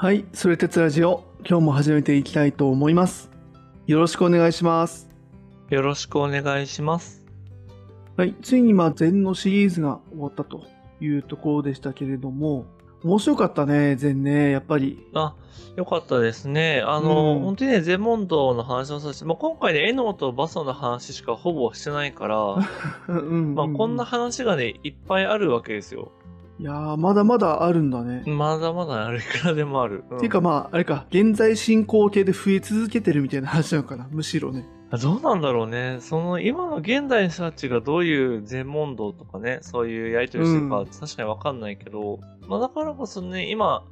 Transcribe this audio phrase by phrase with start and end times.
[0.00, 3.32] はい、それ鉄ラジオ、今日も始めていきたいと思います。
[3.88, 5.10] よろしくお願いします。
[5.70, 7.26] よろしくお願いします。
[8.16, 10.62] はい、ついにまあ禅のシリーズが終わったと
[11.00, 12.66] いうところでしたけれども、
[13.02, 15.04] 面白かったね、禅ね、やっぱり。
[15.14, 15.34] あ、
[15.74, 16.80] よかったですね。
[16.86, 22.56] あの、うん本当にね、ゼモンドの話もそうですし、まあ、今回ね、エノとバソの話しかほぼしてないから、
[23.08, 24.04] うんまあ、こんな。
[24.04, 26.12] 話がね、いっぱいあるわけですよ。
[26.60, 28.24] いやー、まだまだあるんだね。
[28.26, 30.02] まだまだあるいくらでもある。
[30.10, 34.66] うんっていうかまあ、あれか、現在進行形で増え続けてるみたいな話なのかな、むしろね。
[34.90, 35.98] どうなんだろうね。
[36.00, 42.18] その、今の現代の人たちがどういう全問答とかね、そういうやりとりしてるか、うん確かにわかんないけど、
[42.48, 43.84] まあだからこそね、今、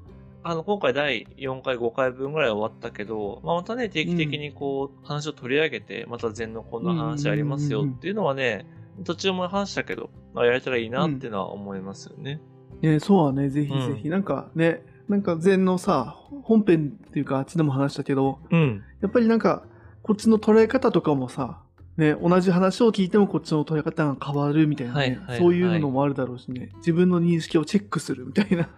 [0.43, 8.67] あの、今回第4回、5回分ぐらい終わったけど、まあまたね、定期的にこう、話を取り上げて、また禅のこんな話ありますよっていうのはね、
[9.05, 12.41] 途中も話したけど、まあやれたらいいなっていうのは思いますよね。
[12.83, 14.09] ね、そうはね、ぜひぜひ。
[14.09, 18.83] なんかね、なんか禅のさ、本編っていうかあっちでも話したけど、うん。
[19.01, 19.63] やっぱりなんか、
[20.03, 21.61] こっちの捉え方とかもさ、
[21.97, 28.69] ね、同じ話を聞いてもこっちの捉え方が変わるみたいなね、はいはいはいそういうのもあるだろうしね、自分の認識をチェックするみたいな。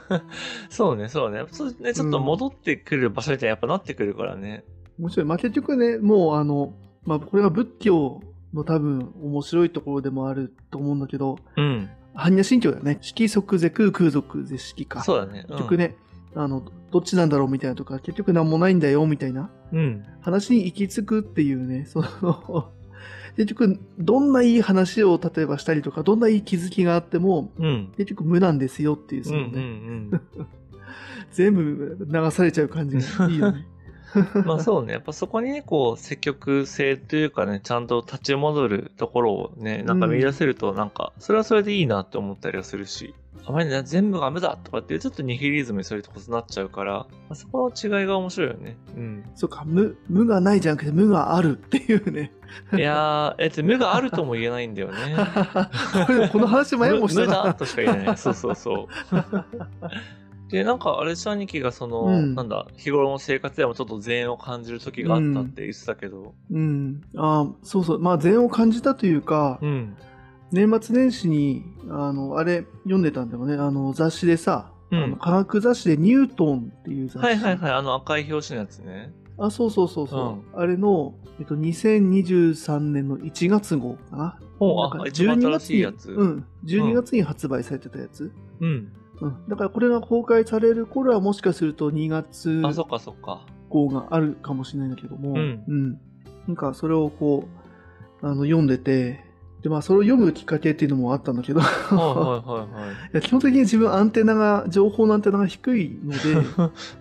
[0.68, 1.44] そうね、そうね。
[1.50, 4.64] そうね、ちょっと戻ってくる場所みたいにやっぱなってくるからね。
[4.98, 5.26] 面白い。
[5.26, 8.20] まあ、結局ね、もうあの、まあ、これが仏教
[8.52, 11.88] の多分面白いところでもあると思うんだけど、うん。
[12.14, 12.98] 般若心経だよね。
[13.00, 15.02] 色即是空、空即是色か。
[15.02, 15.44] そうだね。
[15.48, 15.96] うん結局ね、
[16.34, 20.04] あの、どっちなんだろうみたいなとか、結局なんもないんだよみたいなうん。
[20.20, 22.70] 話に行き着くっていうね、 その、
[23.36, 27.92] 結局、どんないい話を例えばしたりとか、どんないい気づきがあっても、うん。
[27.96, 30.20] 結局無なんですよっていう、そうんのね。
[31.32, 33.66] 全部流されちゃう感じがいいよね。
[34.44, 34.92] まあそうね。
[34.94, 43.14] やっぱそこにね、こう、積極性というかね、ちゃんと立ち戻るところをね、なんか見出せると、なんか、それはそれでいいなって思ったりはするし、
[43.46, 48.76] あまりね、全部が無だとかっていう、ちょっとニヒリズムにそれとこそなっちゃうから、まあそこの違いが面白いよね。
[48.96, 49.24] うん。
[49.34, 52.32] そうか、無、無がないじゃなくて無があるっていうね。
[52.76, 54.96] いやー、えっと、無があるとも言えないんだよね。
[56.06, 57.26] これこの話前も無したな。
[57.26, 58.16] 無だとしか言えない。
[58.18, 59.14] そうそうそう。
[60.50, 67.02] で、なんか、あれ、兄貴がその、うんなんだ、日頃の生活でもちょっと善を感じる時があったって言ってたけど、うん。
[67.16, 67.98] ああ、そうそう。
[68.00, 69.96] まあ、禅を感じたというか、うん。
[70.52, 73.54] 年末年始に、あの、あれ、読んでたんだよね。
[73.54, 77.18] あの、雑誌でさ、うんあの科学雑誌でニュートンっていう雑誌。
[77.18, 79.12] はいはいはい、あの赤い表紙のやつね。
[79.38, 80.60] あ、そうそうそうそう。
[80.60, 84.38] あれの、えっと、2023年の1月号かな。
[84.58, 86.10] ほう、あ、一番新しいやつ。
[86.10, 86.46] うん。
[86.66, 88.30] 12月に発売されてたやつ。
[88.60, 88.92] うん。
[89.20, 89.48] うん。
[89.48, 93.46] だからこれが公開される頃はもしかすると2月あ、そっかそっか。
[93.68, 95.98] 号があるかもしれないんだけども、うん
[96.46, 97.48] なんかそれをこ
[98.22, 99.24] う、あの、読んでて、
[99.62, 106.32] で、まあそれを読むきっかけっていうのもあったんだけど、いはいはいはい はや基本的に自分アンテナが、情報のアンテナが低いので、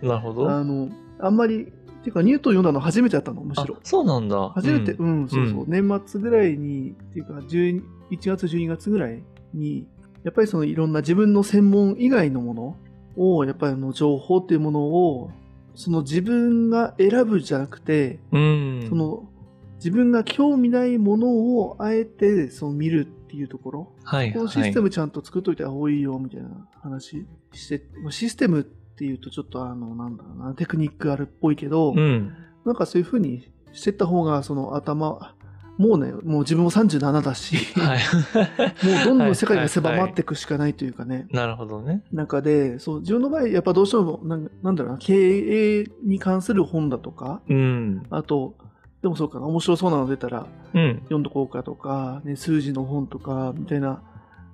[0.04, 0.06] い。
[0.08, 0.50] なるほど。
[0.50, 3.80] あの、あんまり、っていうかニュートン読んだの初めてだったの、むしろあ。
[3.84, 4.50] そうなんだ。
[4.50, 7.82] 初めて、ううんん、そうそう、う年末ぐらいに、っていうか、12
[8.12, 9.88] 1月、12月ぐらいに、
[10.24, 12.76] やっぱりそのいろんな自分の専門以外のもの
[13.18, 15.32] を、やっぱりあの情報っていうものを、
[15.76, 18.86] その自分が選ぶじゃなくて、うん。
[18.90, 19.30] その
[19.76, 26.50] 自分が興味ないものをあえてその見るっていうところ、はいこのシステムちゃんと作っといた方がいいよみたいな
[26.82, 32.36] 話して、まあシステムっていうとちょっとあの、なんだろうな、テクニックあるっぽいけど、うん。
[32.66, 35.34] なんかそういう風にしてった方が、その頭、
[35.80, 38.00] もうね、もう自分も37だし、はい。
[38.86, 42.04] もうどんどん世界が狭まっていくしかないというかね、なるほどね。
[42.12, 48.04] 中で、そう、自分の場合、やっぱどうしてもなん、なんだろうな、経営に関する本だとか、うん。
[48.10, 48.56] あと、
[49.02, 50.96] でもそうかな、面白そうなの出たらうん。
[51.04, 54.02] 読んどこうかとか、ね、数字の本とか、みたいな、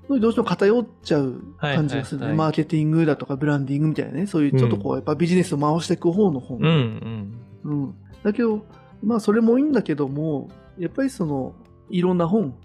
[0.07, 6.59] どうしても偏っちゃう感じがするね、はいはいはいマーケティングだとか、ブランディングみたいなね、そういうちょっとこう、やっぱビジネスを回していく方の本。
[6.59, 6.65] うん。
[6.65, 7.33] うん。
[7.63, 7.95] うん。
[8.21, 8.63] だけど、
[9.03, 11.53] まあそれもいいんだけども、やっぱりその、
[11.89, 12.55] いろんな本、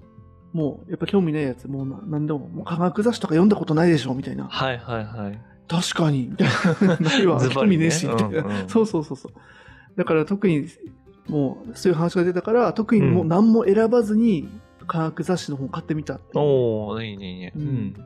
[0.52, 4.48] もうやっぱ興味ないやつ、もうななんでも、もう科学雑誌とか読んだことないでしょみたいな。
[4.48, 5.40] はいはいはい。
[5.68, 6.48] 確かにみたい
[6.88, 6.96] な。
[6.98, 8.40] ないわ、 興味ねえし、みたいな。
[8.40, 9.32] うんうんそうそうそうそう。
[9.96, 10.66] だから特に、
[11.28, 14.48] もうそういう話が出たから、特にもう何も選ばずに
[14.86, 17.52] 科学雑誌の本買ってみたっておー、いいねいいね。
[17.54, 17.92] ううんん。
[17.92, 18.00] だ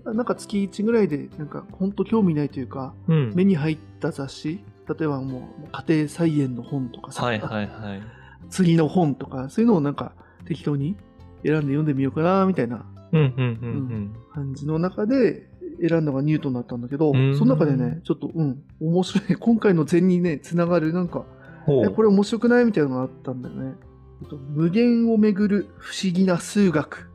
[0.00, 3.32] からなんか月1ぐらいで、なんか本当興味ないというか、うん。
[3.34, 8.02] 目に入った雑誌、例えばもう家庭菜園の本とかさ、はいはいはい。
[8.50, 10.12] 次の本とか、そういうのをなんか
[10.46, 10.96] 適当に
[11.44, 15.48] 選んで読んでみようかな、みたいなうんうんうん感じの中で
[15.80, 17.36] 選んだのがニュートンだったんだけど、うん。
[17.38, 19.36] その中でね、ちょっと、うん、面白い。
[19.38, 21.24] 今回の禅にね、つながる、なんか、
[21.64, 22.64] ほえ、これ面白くない？
[22.64, 23.74] みたいなのがあったんだよね。
[24.22, 27.08] えっと無限をめぐる不思議な数学。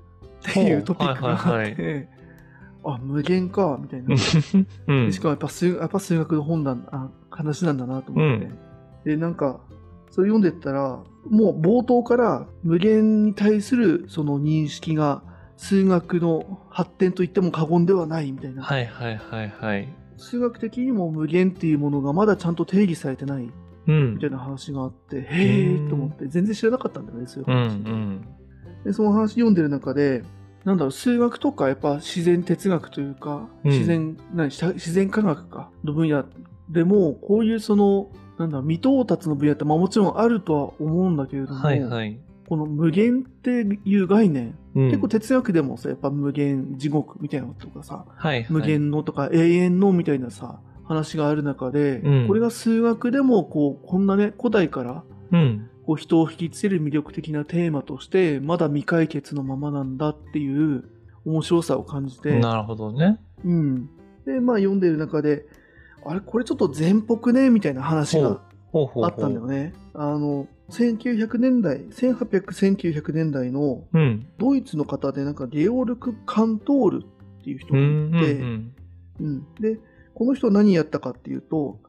[0.49, 2.09] っていうトピックがあって、
[2.85, 4.15] あ、無限か、みたいな。
[4.87, 5.05] うん。
[5.07, 8.51] でしかもやっぱ数やっぱ数学の本なんあ話なんだなと思って、
[9.05, 9.59] でなんか
[10.11, 15.23] それ読んでったらもう冒頭から無限に対するその認識が
[15.57, 19.87] 数学の発展と言っても過言ではないみたいな、はいはいはいはい。
[20.17, 23.49] 数学的にも無限っていうものがまだちゃんと定義されてない。
[23.87, 24.15] うん。
[24.15, 28.21] みたいな話があってへうんえと思って全然知らなかったんだよねそういううんう話、ん。
[28.85, 30.23] でその話読んでる中で
[30.65, 33.71] なんだろう数学とかやっぱ自然哲学というか、うん。
[33.71, 36.25] 自然何し自然科学かの分野
[36.69, 42.19] でもこういうそのなんだ未到達の分野って、まあ、もちろんあるとは思うんだけれども、はいはい。
[42.47, 55.69] この無限っていう概念、うん結構哲学でもさやっぱ無限地獄みたいなのとかさ、はいはい、無限のとか永遠のみたいなさ話がある中で、うんこれが数学でもこうこんなね古代からうん。
[55.85, 60.85] こう人を引きつける魅力的なテーマとしてまだ未解決のままなんだっていう
[61.25, 63.19] 面白さを感じて、なるほどね。
[63.43, 63.89] うん、
[64.25, 65.45] でまあ読んでる中で
[66.05, 68.41] あれこれちょっと全ぽくねみたいな話が。
[68.75, 69.73] あったんだよね。
[69.93, 74.25] あの1900年代1800-1900年代のうん。
[74.39, 78.33] ドイツの方でなんかゲオルク・カントールっていう人うがんうんいて、
[79.19, 79.79] うんで
[80.15, 81.79] この人は何やったかっていうと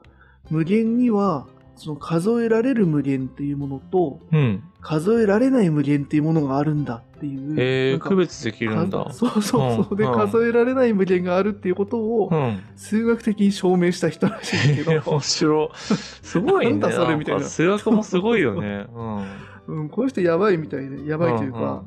[0.51, 1.47] 無限には
[1.77, 4.39] その数えられる無限っていうものとうん。
[4.39, 4.63] うん。
[4.83, 7.55] 数えられない無限っていうものがあるんだっていう。
[7.59, 9.13] えー、区別できるんだか。
[9.13, 9.97] そうそうそう。
[9.97, 12.61] で、数えられない無限があるっていうことをうん。
[12.77, 15.69] 数学的に証明した人らしいんだけど、えー面白い。
[15.77, 16.71] すごいね。
[16.73, 18.87] なんだそれみたいなか数学もすごいよね。
[18.95, 19.25] うん。
[19.67, 21.85] うん、この人やばいみたいで、やばいというか、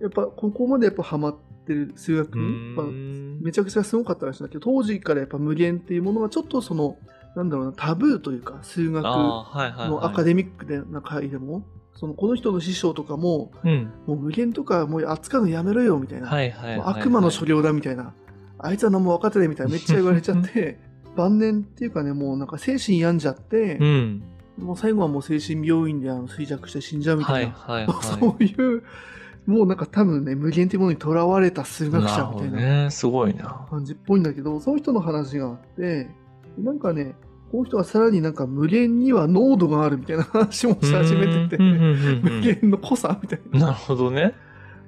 [0.00, 1.36] やっぱここまでやっぱハマっ
[1.66, 6.96] てる数学に、めちゃくちゃすごかったらしいんだけど、当時からやっぱ無限っていうものがちょっとその、
[7.36, 9.02] なんだろうな、タブーというか、数学。
[9.04, 13.92] のアカデミックな回でも、そのこの人の師匠とかも、うん。
[14.06, 18.14] もう無限とかもう扱うのやめろよみたいな、はいはいはい、もう悪魔の所領だみたいな、
[18.58, 20.78] あいつは何も分かってないみたいなめっちゃ言われちゃって、
[21.16, 24.22] 晩年っていうかね、もうなんか精神病んじゃってう、ん。
[24.58, 27.96] もう最後はもう精神病院であの衰弱して死んじゃうみたはいいな、はいはい。
[28.02, 28.82] そういう、
[29.46, 32.90] もうなんか多分ね、無限っていうものにとらわれた数学者みたいな。
[32.90, 33.66] すごいな。
[33.70, 36.08] 感じっぽいんだけど、その人の話があって、
[36.58, 37.14] なんかね、
[37.52, 43.60] この人はさらになんか無限には濃度があるみたいな話もし始めてて、無限の濃さみたいな。
[43.60, 44.32] なるほどね。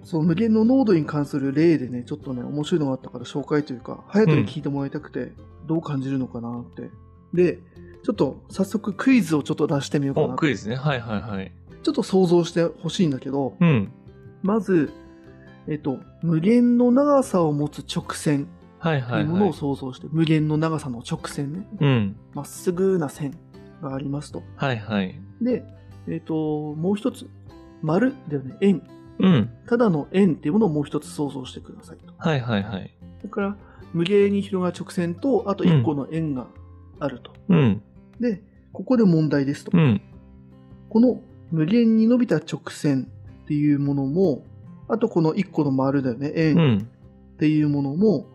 [0.03, 5.33] その無限の濃度に関する例でね、ちょっとね、面白いのがあったから紹介というか、隼人に聞いてもらいたくて、
[5.67, 6.91] どう感じるのかなって。
[7.35, 7.59] で、
[8.03, 10.35] ちょっと早速クイズをちょっと出してみようかお、な。
[10.37, 10.77] クイズね。
[10.77, 11.53] はいはいはい。
[11.83, 13.93] ちょっと想像してほしいんだけど、うん。
[14.43, 14.91] まず、
[15.69, 18.49] えっと、無限の長さを持つ直線
[18.85, 19.59] はいというものをはいはい。
[19.59, 22.17] 想像して、無限の長さの直線ね、うん。
[22.35, 23.35] まっすぐな線
[23.81, 24.43] がありますと。
[24.57, 25.19] はいはい。
[25.41, 25.65] で、
[26.07, 27.29] えっと、もう一つ、
[27.83, 28.83] 丸だよね、円。
[29.21, 29.51] うん。
[29.67, 32.13] ただの円っていうものをもう一つ想像してくださいと。
[32.17, 32.95] はいはいはい。
[33.19, 33.57] それから、
[33.93, 36.47] 無限に広がる直線と、あと一個の円が
[37.01, 37.33] あると。
[37.49, 37.83] うん。
[38.21, 38.43] で、
[38.73, 39.71] ここで問題ですと。
[39.73, 40.01] うん。
[40.89, 41.21] この
[41.51, 43.09] 無限に伸びた直線
[43.45, 44.45] っていうものも、
[44.89, 46.79] あとこの一個の丸だよね、う円ん。
[47.35, 48.27] っていうものも、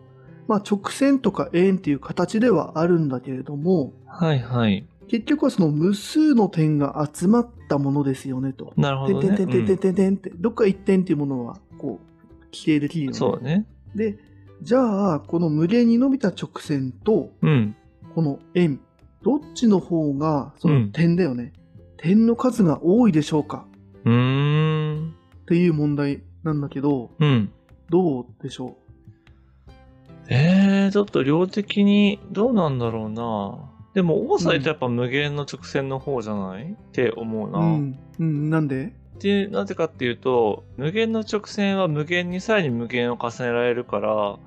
[0.50, 4.84] まあ直線とか円っていう形ではあるんだけれども、はいはい。
[5.06, 8.72] 結局はその無数の点が集まったものですよねと。
[8.76, 9.28] なるほどね。
[9.28, 13.16] 点点点点点うん点点って、どっか一点っていうものはこう規定できるよね。
[13.16, 13.64] そうだね。
[13.94, 14.18] で、
[14.60, 17.76] じゃあこの無限に伸びた直線とうん。
[18.16, 18.80] この円、
[19.22, 21.52] どっちの方がそのうん点だよね。
[21.96, 23.66] 点の数が多いでしょうか
[24.04, 25.14] うーん。
[25.42, 27.52] っていう問題なんだけど、うん。
[27.88, 28.76] どうでしょ
[30.30, 33.70] えー、ちょっと量的にどうなんだろうな。
[33.94, 36.72] でも、多さとやっぱ無限の直線の方じゃない？
[36.72, 37.58] って思ううな。
[37.58, 37.98] うん。
[38.20, 38.92] うん、なんで？
[39.18, 44.38] で、なぜかっていうと、無限の直線は無限にさらに無限を重ねられるから、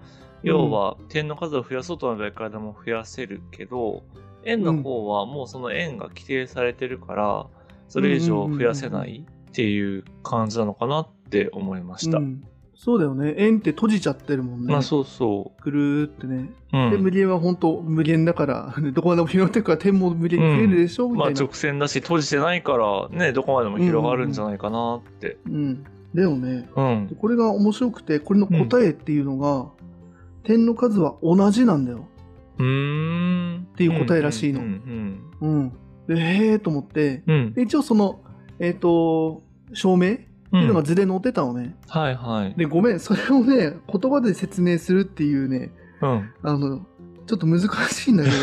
[0.42, 4.04] 要は点の数を増やそうと思えばいくらでも増やせるけど、
[4.46, 7.48] 円の方はもうその円が規定されてるから、
[7.90, 12.18] それ以上増やせないっていう感じなのかなって思いました。
[12.18, 12.44] うん。
[12.76, 13.36] そうだよね。
[13.38, 14.72] 円って閉じちゃってるもんね。
[14.72, 16.50] まあそうそぐるーってね。
[16.74, 16.88] う。
[16.88, 17.14] うで、無ん。
[17.14, 21.24] 限は本当無限だから、 どこまでも広がってるから点も無限に増えるでしょ、みたいな。
[21.32, 25.38] まあ直線だし閉じてないからね、どこまでも広がるんじゃないかなって。
[25.46, 25.84] うん。
[26.14, 26.70] だよね。
[26.76, 27.16] うんで。
[27.16, 29.68] これが面白くて、これの答えっていうのが、
[30.44, 32.08] 点の数は同じなんだよ。
[32.60, 33.58] うーん。
[33.60, 35.20] っっていう答えらしいのうん。
[35.42, 35.72] うん。
[36.08, 37.36] で、へーと思って、うん。
[37.36, 38.20] うんで一応その、
[38.60, 39.42] えっ、と、
[39.74, 40.18] 証明
[40.54, 41.76] っていうのが図で載ってたのね。
[41.88, 42.54] はいはい。
[42.56, 46.30] で、ごめん、それをね、言葉で説明するっていうね、うん。
[46.44, 46.86] あの、
[47.26, 48.36] ちょっと難しいんだけど、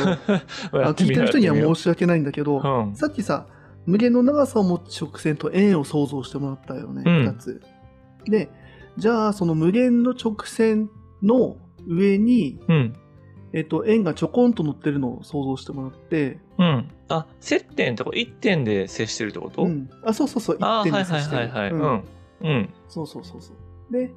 [0.84, 2.96] あ聞いてる人には申し訳ないんだけど、うん。
[2.96, 3.46] さっきさ、
[3.86, 7.62] 無限の長さを持つ直線と円を想像してもらったよね、うん二つ。
[8.24, 8.50] で、
[8.96, 10.90] じゃあ、その無限の直線
[11.22, 12.92] の上に、うん。
[13.52, 16.88] えっと、円がちょこんと乗ってるのを想像してもらって、うん。
[17.08, 19.90] あ、接点ってこ1点で接してるってこと、うん。
[20.04, 21.42] あ、そうそうそう、あーはい一点で接してる。
[21.42, 21.70] はいはいはい。
[21.72, 22.04] ううんん。
[22.42, 22.70] うん。
[22.88, 23.92] そうそうそうそう。
[23.92, 24.12] で、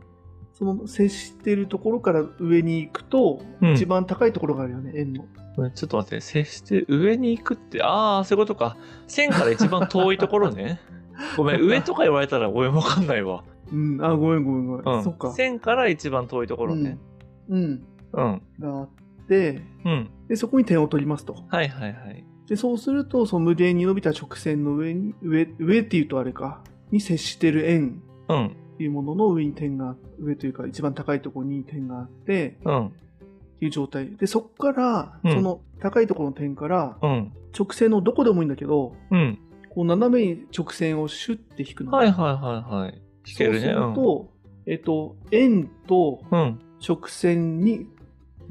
[0.53, 5.25] その接してるところから上に行くと、うん一番高いところがあるよね、円の。
[5.71, 8.77] ちょっと待って、接して上に行くって、ああ、そういうことか。
[9.07, 10.79] 線から一番遠いところね。
[11.37, 13.43] ごめん、上とか言われたらごめん、わかんないわ。
[13.71, 14.95] うん、あ、ごめんごめんごめん。
[14.97, 15.03] うん。
[15.03, 15.31] そっか。
[15.31, 16.97] 線から一番遠いところね。
[17.49, 17.83] うん。
[18.13, 18.41] うん。
[18.59, 20.09] があって、うん。
[20.27, 21.35] で、そこに点を取りますと。
[21.47, 22.25] はいはいはい。
[22.47, 26.61] で、そうすると、その無限に伸びた直線の上に、上、上っていうとあれか、
[26.91, 28.45] に接してる円うん。
[28.47, 32.87] っていうものの上に点が、上というか一番高いところに点があって、うん。
[32.87, 32.91] っ
[33.59, 34.15] ていう状態。
[34.15, 37.31] で、そこから、うんその高いところの点から、うん。
[37.57, 39.39] 直線のどこでもいいんだけど、うん。
[39.69, 41.91] こう斜めに直線をシュッて引くの。
[41.91, 42.91] はいはいはいはい。
[42.91, 43.01] 弾
[43.37, 43.59] けるね。
[43.59, 44.29] そうすると、
[44.65, 46.21] えっと、円と。
[46.85, 47.87] 直線に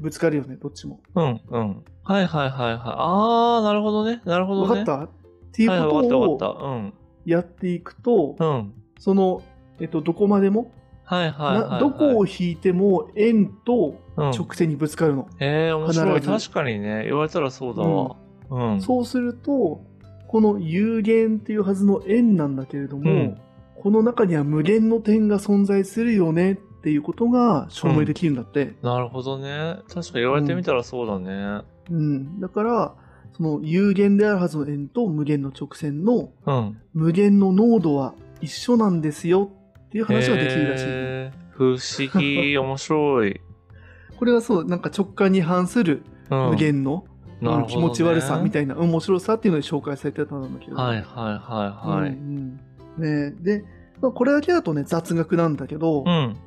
[0.03, 0.99] ぶつかるよね、どっちも。
[1.15, 1.41] うん。
[1.49, 1.83] うん。
[2.03, 2.79] はいはいはいはい。
[2.83, 4.21] あー、なるほどね。
[4.25, 4.81] なるほどね。
[4.81, 5.03] わかった？
[5.05, 5.09] っ
[5.53, 6.91] ていうことを。
[7.25, 8.73] やっていくと、うん。
[8.99, 9.41] その、
[9.79, 10.71] えっと、どこまでも、
[11.05, 11.69] はいはいはい、は。
[11.69, 15.27] ないどこを引いても円とうん、直線にぶつかるの。
[15.39, 16.21] へえ、面白い。
[16.21, 17.05] 確かにね。
[17.05, 18.15] 言われたらそうだわ。
[18.49, 18.81] うん。
[18.81, 19.81] そうすると、
[20.27, 23.37] この有限っていうはずの円なんだけれども、うん
[23.75, 28.75] この中には無限の点が存在するよねっていうことが証明できるんだって。
[28.81, 29.77] なるほどね。
[29.87, 31.61] 確か言われてみたらそうだね。
[31.89, 32.41] うん。
[32.41, 32.95] だから、
[33.31, 36.77] その有限であるはずの円と無限の直線のうん。
[36.93, 39.49] 無限の濃度は一緒なんですよ
[39.87, 40.83] っていう話ができるらしい。
[40.87, 43.39] へー不思議、面白い。
[44.17, 47.05] これはそう、なんか直感に反するうん、無限の、
[47.41, 50.77] ね気持ち悪さみたいな面白さっていうので紹介されてたんだけど。
[50.77, 52.09] はいはいはいはい。
[52.11, 52.59] うん
[52.97, 53.65] うんね、で、
[54.01, 56.37] まあ、これだけだとね雑学なんだけど、うん。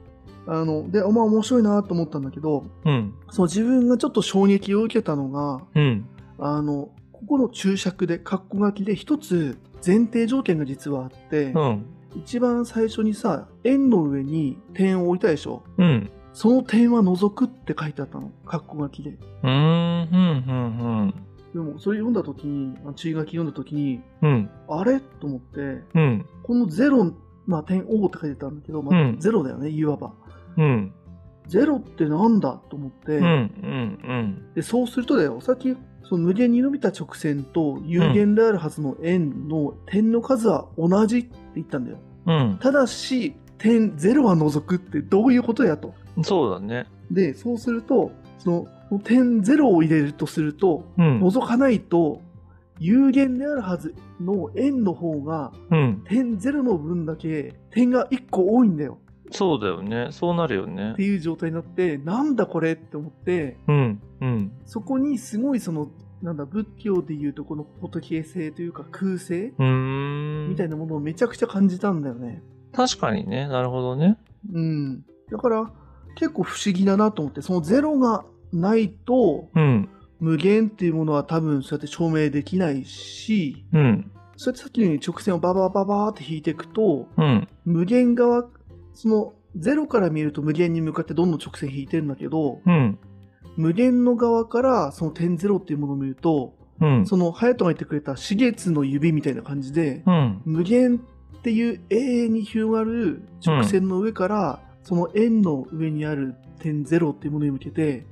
[0.49, 3.15] あのでまあ面白いなと思ったんだけどうん。
[3.31, 6.07] その自分がちょっと衝撃を受けたのがうん。
[6.39, 11.87] あのここの注釈で括弧書きで一つ前提条件が実はあって、うん。
[12.17, 16.11] 一番最初にさ円の上に点を置いたでしょうん。
[16.33, 20.09] その点は除くって書いてあったの括弧書きでうーん。
[20.09, 21.15] うん。
[21.55, 24.51] でもそれ読んだ時にあ注意書き読んだ時にうん。
[24.69, 25.01] あれ？
[25.01, 25.61] と思って
[25.95, 26.27] うん。
[26.43, 27.13] このゼロ
[27.47, 30.13] まあ点 O って書いてたんだけど、まあうんゼロだよねいわば
[30.57, 30.93] うん。
[31.47, 33.25] ゼロってなんだと思って、うん。
[33.25, 34.55] うん。
[34.55, 35.77] でそうするとだよさっき
[36.09, 42.59] その無限に伸びた直線と有限であるはずの円の点の数は同じって言ったんだようん。
[42.61, 46.25] ただし点ゼロは除くってどういうことやとうん。
[46.25, 46.87] そうだね。
[47.11, 48.51] でそうするとそ
[48.91, 51.21] の点ゼロを入れるとするとうん。
[51.21, 52.23] 除かないと
[52.79, 56.03] 有限であるはずの円の方がうん。
[56.07, 58.99] 点ゼロの分だけ点が1個多いんだよ
[59.31, 60.09] そうだよね。
[60.11, 61.03] そうなるよねって。
[61.03, 64.01] いう状態になってなんだこれって思ってうん。
[64.21, 64.53] うん。
[64.65, 65.89] そこにすごいその
[66.23, 70.49] なんだ仏教でいうとこの仏性というか空性うーん。
[70.51, 72.43] みたいなものをめちゃくちゃ感じたんだよね。
[72.73, 73.49] 確かにね。
[73.49, 74.19] なるほどね。
[74.53, 75.05] うん。
[75.31, 75.71] だから
[76.15, 79.89] 結構不思議だなと思ってそのゼロがないとうん。
[80.19, 84.11] 無限っていうものは多分そうやって証明できないしうん。
[84.37, 87.49] そうやってさっきのように直線をババババーって引いていくとうん。
[87.65, 88.49] 無限側
[88.97, 92.99] そのゼロから見ると無限に向かってどんどん直線引いてるんだけどうん。
[93.57, 97.07] 無限の側からその点ゼロっていうものを見るとうん。
[97.07, 100.43] その隼人が言ってくれた四月の指みたいな感じでうん。
[100.45, 108.07] 無限っていう永遠に広がる直線の上から、その円の上にある点ゼロっていうものに向けて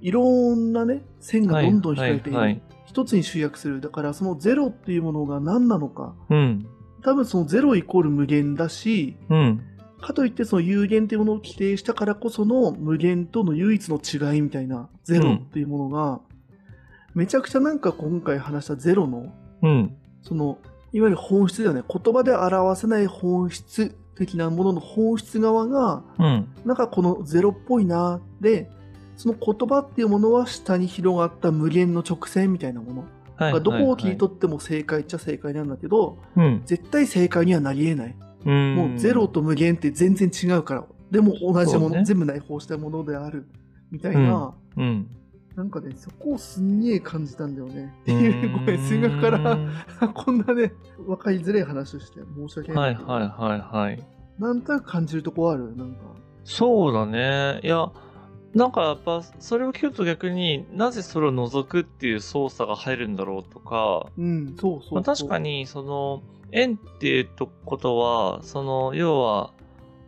[0.00, 6.66] いろんなね線がどんどん引かれてはいはいはい一つに集約するだからそのゼロっていうものが何なのかうん。
[7.02, 9.62] 多分そのゼロイコール無限だしうん。
[10.00, 16.20] かといってその有限っていうものを規定したからこその無限との唯一の違いみたいなゼロっていうものが、
[17.14, 19.96] めちゃくちゃなんか今回話したゼロのうん。
[20.22, 20.58] その
[20.92, 26.48] いわゆる本質だよね言葉で表せない本質的なものの本質側がうん。
[26.64, 28.70] なんかこのゼロっぽいなで
[29.16, 33.04] その言葉っていうものは下に広がった無限の直線みたいなもの、
[33.36, 33.62] はい。
[33.62, 36.62] どこを切り取っても正解っちゃ正解なんだけどうん。
[36.66, 38.25] 絶対正解にはなり得ないうん。
[38.50, 43.46] もうゼロと無限って全然違うからでも同じもの、ね全部内包したものである
[43.90, 45.08] みたいな、うん。
[45.54, 49.56] なんかねそこをすんげえ感じたんだよねっていうごめん数学からう
[50.06, 53.12] んこんなね、分かりづらい話をして申し訳なはいいんだけど。
[53.12, 54.02] はいはいはい。
[54.38, 55.74] なんとなく感じるとこある？
[55.76, 55.98] なんか。
[56.44, 57.60] そうだね。
[57.62, 57.90] いや、
[58.54, 64.94] なんかやっぱそれを聞くと逆になぜそれを除くっていう操作が入るんだろうとか、うん、そうそうそう。
[64.94, 66.22] まあ、確かにその
[66.52, 69.52] 円っていうとことは、その要は、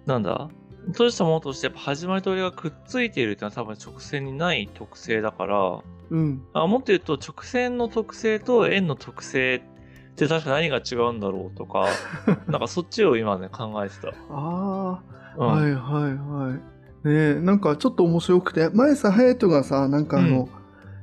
[0.06, 0.48] なんだ？
[0.88, 5.80] 閉じたものとしてやっぱ始まりと終わりがくっついているっていうのは多分直線にない特性だから、
[6.10, 6.42] うん。
[6.54, 11.88] あもっと言うと直線の特性と円の特性って確か何が違うんだろうとか、
[12.48, 14.08] なんかそっちを今ね考えてた。
[14.08, 15.02] ああ、
[15.36, 16.54] うんはいはいはい。
[16.54, 16.60] ね
[17.04, 20.48] え、なんかちょっと面白くて、前さ、隼人がさ、なんかあの、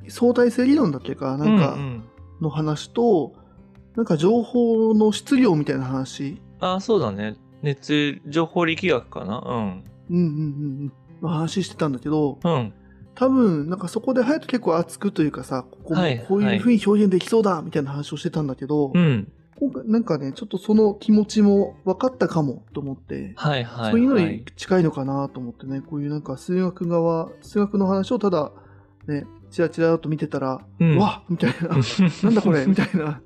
[0.08, 2.04] 相対性理論だっけか、なんかうんうん
[2.40, 3.32] の話と、
[3.96, 7.36] なんか情報の質量みたいな話、あそうだね。
[7.62, 9.38] 熱、情報力学かな？
[9.38, 10.20] うんうんうんう
[10.84, 12.52] ん、の話してたんだけど、うん。
[12.52, 12.72] うん。
[13.14, 19.32] 多分、なんかそこで隼人結構熱くというかさ、こここういうふうに表現できそうだ、みたいな話をしてたんだけど、うん。
[19.58, 23.90] 今回なんかね、ちょっとその気持ちも分かったかもと思って、はいはい、はい。
[23.92, 28.52] そういうのに近いのかなと思ってね、こういうなんか数学側、数学の話をただ、
[29.08, 31.68] ね、チラチラと見てたら、うんわっみたいな、
[32.22, 33.22] なんだこれみたいな。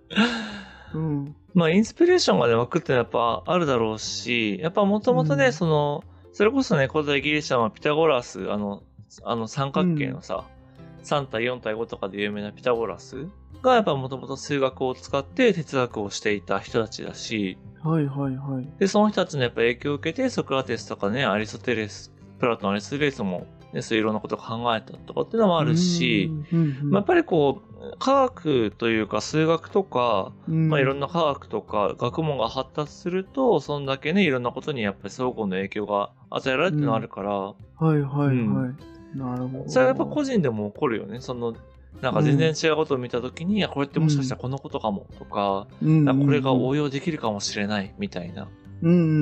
[0.94, 1.36] うん。
[1.54, 8.82] まあ、インスピレーションがね、湧くってやっぱあるだろうし、やっぱもともとね、うんその、それこそね、古代ギリシャのピタゴラス、あの、
[9.24, 10.44] あの三角形のさ、
[11.02, 13.26] 3対4対5とかで有名なピタゴラス
[13.62, 18.68] がやっぱもともと数学を使って哲学をしていた人たちだし、はいはいはい。
[18.78, 38.36] で、その人たちのやっぱ影響を受けて、ソクラテスとかね、アリストテレス、プラトン、アリストテレスも、ね、そういういろんなことを考えたとかっていうのもあるし、うん、うんうんまあ、やっぱりこう、科学というか数学とか、まあ、いろんな科学とか学問が発達すると、そんだけね、いろんなことにやっぱり相互の影響が与えられるってのがあるから、はいはいはい。
[38.36, 38.78] うん
[39.14, 39.68] なるほど。
[39.68, 41.20] それはやっぱ個人でも起こるよね。
[41.20, 41.54] その、
[42.00, 46.84] なんか全然違うことを見たときに、いや、これってもしかしたらこのことかもとか、これが応用。
[46.84, 48.48] 用できるかもしれないみたいな。
[48.82, 49.12] うんうんうんう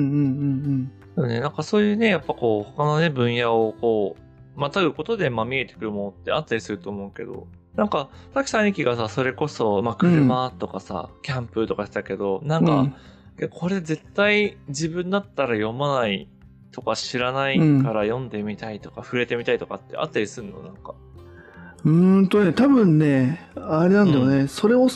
[0.67, 7.47] んでもね、なんかそういうね、やっぱこう、他のね、分野をこう、またぐことで、まあ見えてくるものってあったりすると思うけど、
[7.79, 13.49] なんか、さっきさ兄貴がさ、それこそ、まあ車とかさ、キャンプとかしたけど、なんか、うん。
[13.49, 16.27] これ絶対自分だったら読まない
[16.71, 20.61] とか知らないから読んでみたいとか、触れてみたいとかってあったりするの？
[20.61, 20.93] なんか。
[21.85, 24.89] うーんとね、多分ね、あれなんだよね、それを、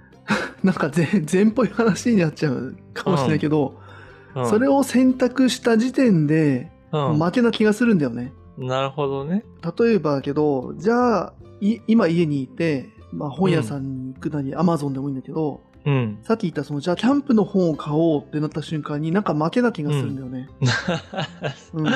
[0.64, 3.78] なんか全全っぽい話になっちゃうかもしれないけど、
[4.34, 8.32] うん、それを選択した時点でうん、負けな気がするんだよね。
[8.56, 9.44] なるほどね。
[9.78, 11.43] 例えばだけど、じゃあ、い
[11.86, 16.18] 今家にいて、まあ、本屋さんに行くなり、アマゾンでもいいんだけど、うん。
[16.22, 20.48] さっき言ったその、じゃあキャンプの本を買おうってなった瞬間になんか負けな気がするんだよね。
[21.74, 21.84] うん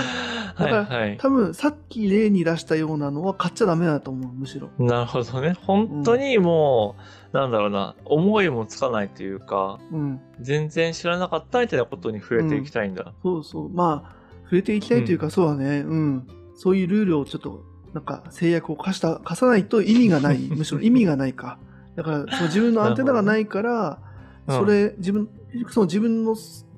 [0.59, 1.17] はいはい。
[1.19, 4.69] 多分さっき例に出したようなのは買っちゃダメだと思う、むしろ。
[4.79, 5.55] なるほどね。
[5.63, 6.97] 本当にも
[7.33, 10.21] う、なんだろうな、思いもつかないというか、うん。
[10.41, 13.15] 全然知らなかったみたいなことに触れていきたいんだ。
[13.23, 13.71] そうそう。
[13.71, 15.79] まあ、触れていきたいというか、そうだね。
[15.87, 16.27] うん。
[16.57, 17.63] そういうルールをちょっと、
[17.95, 20.39] なんか制約を課した、課さないと意味がない。
[20.51, 21.59] むしろ意味がないか。
[21.97, 24.09] だから、 そう自分のアンテナがないから、うん
[24.51, 25.29] それ、自分、
[25.69, 26.35] その自分の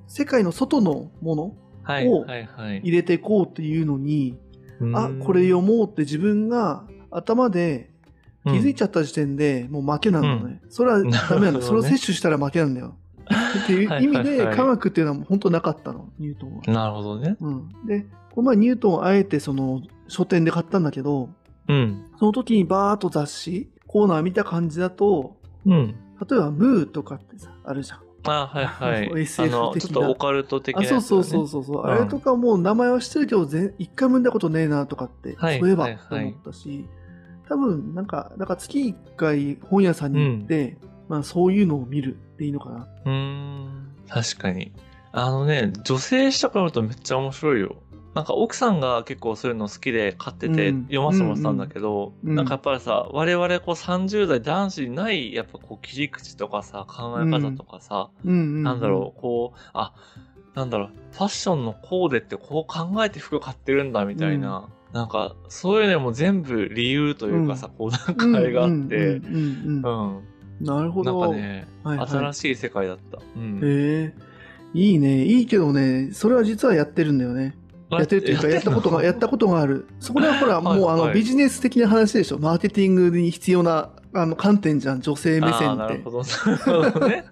[0.09, 2.79] 世界の外のものはいをはいはい。
[2.79, 4.37] 入れていこうっていうのに、
[4.95, 7.91] あうん、これ読もうって自分が頭で
[8.45, 10.61] 気づいちゃった時点でもう負けなんだよね。
[10.69, 12.97] それは ダメなんだねそれを摂取したら負けなんだよ。
[13.63, 16.63] っていう意味はいはいはいで科学っていうのは本当なかったの、ニュートンは。
[16.67, 17.37] なるほどね。
[17.41, 21.31] うん、で、この前ニュートンをあえてその書店で買ったんだけど、
[21.69, 22.05] うん。
[22.19, 25.95] その時にバーっと雑誌、コーナー見た感じだと、うん。
[26.29, 28.01] 例えばムーとかってさ、あるじゃん。
[28.25, 29.11] あ、はいはい。
[29.15, 30.89] あ SF の、的なちょっとオカルト的なね。
[30.89, 36.85] そうそうそうそうそう、うんあれとかもう名前は知ってるけどぜ一回も見たことねえなとかって、はいそういえばはいはいと思ったし、
[37.49, 40.77] 多分なんかなんか月一回本屋さんに行って、
[41.09, 43.91] まあそういうのを見るっていいのかなうーん。
[44.09, 44.73] 確かに。
[45.13, 47.77] あのね、女性誌とか見るとめっちゃ面白いよ。
[48.21, 59.95] なんか奥さんが結構そういうの好きで買っててうん読ませてもらってたんだけど、うんうんなんかやっぱりさ、我々こう30代男子にないやっぱこう切り口とかさ、考え方とかさ、うんうんうん、なんだろう、こう、あ、
[60.55, 70.67] なんだろう、ファッションのコーデってこう考えて服買ってるんだみたいな、なんかそういうのも全部理由というかさ、こうなんかあれがあって、うんうんうんうんうん。
[70.67, 71.21] なるほど。
[71.21, 73.19] なんかね、はいはい新しい世界だった。
[73.35, 73.61] うん。
[73.63, 74.15] へえ
[74.75, 75.25] いいね。
[75.25, 77.57] いいけどね、それは実はやってるんだよね。
[77.91, 79.87] やってるっていうか、やったことが、やったことがある。
[79.99, 82.39] そこではほら、はいもうあの、はいビジネス的な話でしょ。
[82.39, 86.11] マーケティングに必要な、あの、観点じゃん、女性目あ線ってーなるほ。
[87.01, 87.09] ど。
[87.09, 87.25] ね。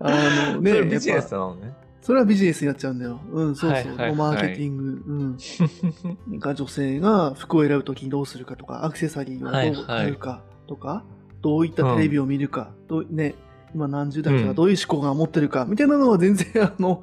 [0.00, 1.74] あのそね、れビジネスなのね。
[2.00, 3.20] それはビジネスになっちゃうんだよ。
[3.32, 4.14] うん、そうそう。
[4.14, 4.84] マーケティング。
[4.84, 5.38] うん。
[6.28, 11.04] なんか女性が服を選ぶときにどうするかとか、アクセサリーをどう買うかとか、
[11.42, 13.34] どういったテレビを見るか、どうね、
[13.74, 17.02] 今何十代の人がどういう思考が持ってるか、みたいなのは全然あの、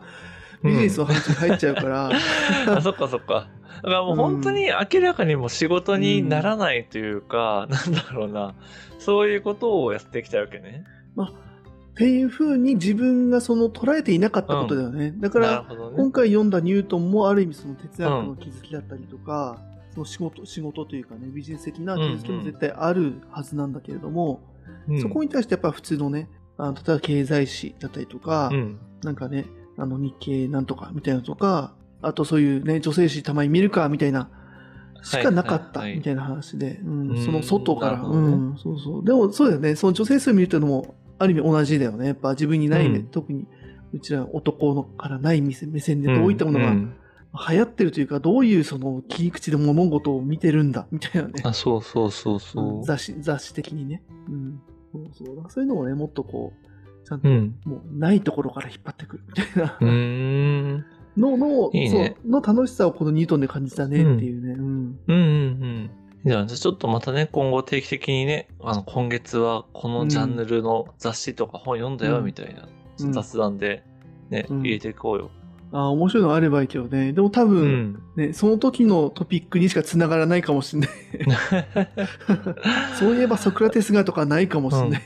[0.63, 2.09] ビジネスの範疇に入っちゃうから、
[2.75, 3.47] あ、そっかそっか。
[3.77, 8.53] だからもう本当に明らかにもう仕事にならないというか、なんだろうな、
[8.99, 10.85] そういうことをやっていきたいわけね。
[11.95, 15.13] っていうふうに自分がその捉えていなかったことだよね。
[15.17, 15.65] だから、
[15.97, 16.11] 今。
[16.11, 19.61] 回読んだニュートンもある意味その哲学の気づきだったりとか、
[19.93, 24.41] その仕事、仕事というかね、ビジネス的な気づきも絶対あるはずなんだけれども、
[24.89, 28.77] うんそこに対してやっぱ普通のね、あの例えば経済誌だったりとか、うん。
[29.03, 29.45] なんかね、
[29.77, 34.29] あの日経なんとかみたいなのとか、あとそういうね、女性誌たまに見るかみたいな、
[35.03, 39.05] しかなかったみたいな話で、その外から、うん、そうそう。
[39.05, 42.07] でもそうだよね、その女性数見るっていうのも、ある意味同じだよね。
[42.07, 43.45] やっぱ自分にない目、うん特に
[43.93, 46.95] うちら男のからない目線でどういったものがうん
[47.49, 51.33] 流行ってるというか、どういうその切り口で物事を見てるんだみたいなね。
[51.43, 52.85] あ、そうそうそうそう。
[52.85, 54.01] 雑誌、雑誌的にね。
[54.29, 54.61] うん。
[54.93, 55.45] そうそう。
[55.49, 56.67] そういうのをね、もっとこう、
[57.05, 57.55] ちゃんと、うん。
[57.65, 60.85] もうないところから引っ張ってくるみたいなうーん。
[61.17, 64.53] のの、いいねそうの楽しさをこのニュートンで感じたねっていうね。
[64.53, 64.61] うん。
[64.61, 65.89] うんうんうん。
[66.25, 72.67] じゃあ、ちょっとまたね、今後定期的にね、あの、今月はこのジャンルの雑誌とか本読んだよ、うんみたいな、
[72.99, 73.83] うん雑談で
[74.29, 75.29] ね、うん入れていこうよ。
[75.71, 77.13] あ面白いのあればいいけどね。
[77.13, 78.01] でも多う分、ん。
[78.15, 80.89] ね、その時のトピックにしか繋がらないかもしれない。
[82.97, 85.01] そういえばソクラテスがとかないかもしれない。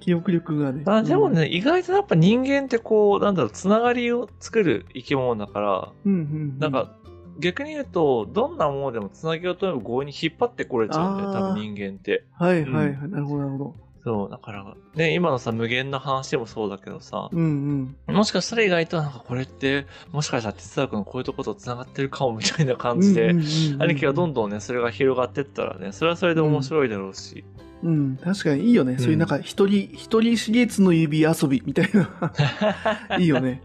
[0.00, 0.82] 記憶力がね。
[0.86, 6.58] あでもね、意外とやっぱ人間ってこう、なんだろう、つながりを作る生き物だから、うん、うんうん。
[6.58, 6.96] なんか、
[7.38, 12.24] 逆に言うと、どんなものでもつなげようと思えば強引に引っ張ってこれちゃうんだよ、多分人間って。
[12.32, 13.08] はいはいはい。
[13.08, 13.74] なるほどなるほど。
[14.04, 18.14] そう、だから、ね、今のさ、無限の話もそうだけどさ、うんうん。
[18.14, 27.44] もしかしたら意外となんかこれって、もしかしたら哲学のこういうとことつながってるかもみたいな感じで、うんうんうんうん兄貴がどんどんね、それが広がってったらね、それはそれで面白いだろうし。
[27.84, 28.96] うん、確かにいいよね。
[28.98, 32.32] そういうなんか、一人、一人四月の指遊びみたいな。
[33.18, 33.62] いいよね。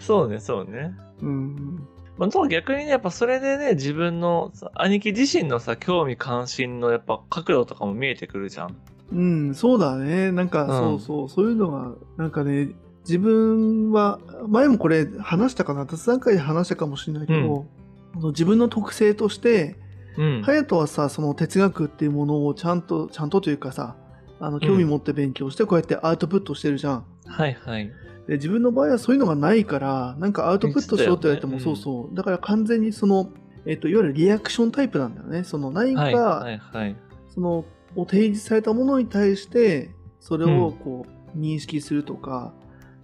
[0.00, 0.92] そうね、そうね。
[1.20, 1.86] うん。
[2.16, 8.76] まあ、と逆にね、やっぱそれでね、自分のさ、兄貴自身のさ、興味関心のやっぱ角度とかも見えてくるじゃん。
[9.12, 10.32] うん、そうだね。
[10.32, 17.66] なんか、んそうそう、そういうのが、なんかね、自分は、前もこれ話したかな、雑談会で話したかもしれないけど、
[18.14, 19.76] その自分の特性として、
[20.16, 20.42] うん。
[20.42, 23.96] 隼人はさ、その哲学っていうものをちゃんと、ちゃんとというかさ、
[24.40, 27.04] あの、興味持って勉強して、こうやってアウトプットしてるじゃん。
[27.26, 27.90] はいはい。
[28.26, 32.14] で自分の場合はそういうのがないから、なんかアウトプットしろって言われても、そうだよねそうそう。
[32.14, 33.30] だから完全にその、
[33.66, 35.44] えっ、と、いわゆるリアクションタイプなんだよね。
[35.44, 36.96] その何か、はいはいはい。
[37.34, 37.64] その、
[37.96, 42.52] を提示されたものに対して、それをこう、認識するとか、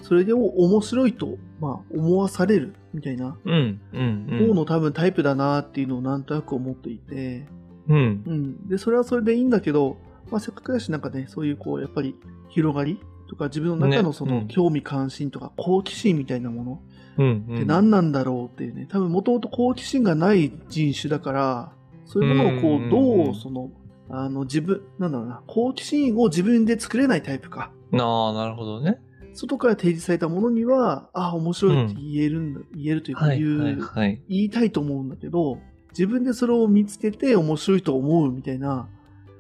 [0.02, 4.48] それでを面白いと、まあ、思わされるみたいなうん、うん、うん。
[4.48, 7.46] 方の多分タイプだなっていうのをなんとなく思っていて、
[7.88, 8.22] うん。
[8.26, 8.68] うん。
[8.68, 9.98] で、それはそれでいいんだけど、
[10.30, 12.16] まあ、せっかくだし、なんかね、そういうこう、やっぱり
[12.48, 12.98] 広がり
[13.28, 16.82] とか、自分の中のその興味関心とか、好奇心みたいなもの
[17.18, 17.56] うん、うん。
[17.56, 21.72] って何なんだろうっていうね、多分もともと好奇心がない人種だから、
[22.06, 22.90] そういうものをこう、うんうんうん
[23.26, 23.70] どう、その、
[24.12, 27.70] あの、自分、なんだろうな、好奇心を自分で作れないタイプか。
[27.92, 29.00] ああ、なるほどね。
[29.34, 34.22] 外から提示されたものには、ああ、面白いって言えるんだ、言えるというか、はいはいはい。
[34.28, 35.58] 言いたいと思うんだけど、
[35.90, 38.88] 自分でそれを見つけて面白いと思うみたいな、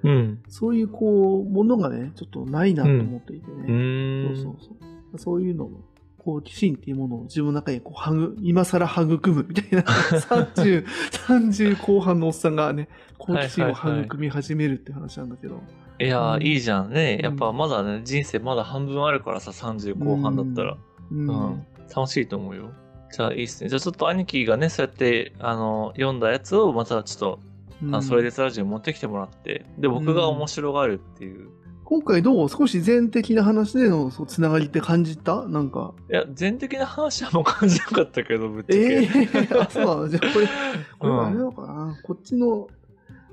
[0.02, 0.42] うん。
[0.48, 3.66] そういうこう、ものがね、ちょっとないなと思っていてうね。
[3.68, 4.36] ーん。
[4.36, 4.70] そうそうそ
[5.14, 5.18] う。
[5.18, 5.70] そういうのの、
[6.18, 10.84] 好奇心っていうものを自分の中にこう、はぐ、今更育むみたいな、 30、
[11.26, 12.88] 30後半のおっさんがね、
[13.20, 13.70] 好奇心を
[14.02, 15.60] 育み始めるって話なんだけど。
[16.00, 17.18] いやー、うんいいじゃんね。
[17.22, 20.76] やっぱうんまだね、人生まだ半分あるからさ、30後半だったら。
[21.12, 21.28] うん。
[21.28, 21.66] うん。
[21.94, 22.70] 楽しいと思うよ。
[23.12, 23.68] じゃあいいっすね。
[23.68, 27.40] じゃあちょっと兄貴がね、そうやって、あの、読んだやつをまたちょっと、
[27.82, 31.48] うんあそれでラジオに持ってきてもらって、で、僕が面白がるっていう。
[31.82, 32.48] 今回どう？
[32.48, 35.48] 少し全的な話でのそうつながりって感じた？
[35.48, 35.94] なんか。
[36.10, 38.78] いや、全的な話はもう感じなかったけど、ぶっちゃけ。
[38.78, 40.08] ええそうなの？
[40.08, 40.46] じゃあこれ、
[41.00, 42.68] これうんあれなのかな、こっちの、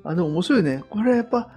[0.08, 0.84] あ、でも面白いね。
[0.89, 1.50] これやっぱ、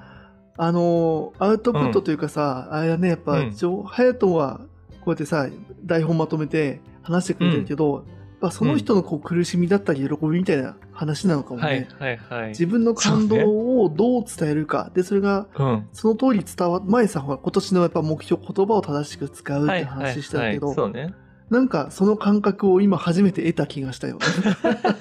[0.57, 4.61] あのーアウトプットというかさ、あれだね、やっぱ、うんジョハヤトンは、
[5.01, 5.49] こうやってさ、
[5.85, 8.05] 台本まとめて話してくれてるけど、やっ
[8.41, 11.89] ぱその人のこう苦しみだったり喜びみたいな話なのかもね。
[11.99, 12.49] はいはいはい。
[12.49, 14.91] 自分の感動をどう伝えるか。
[14.95, 15.89] で、それが、うん。
[15.93, 20.77] その通り伝わ、前さ、ほら、今年のやっぱ目標、言葉を正しく使うって話したけど、はい。
[20.77, 21.15] そうね。
[21.51, 24.21] なんかその感覚を今初めて得た気がしたよね。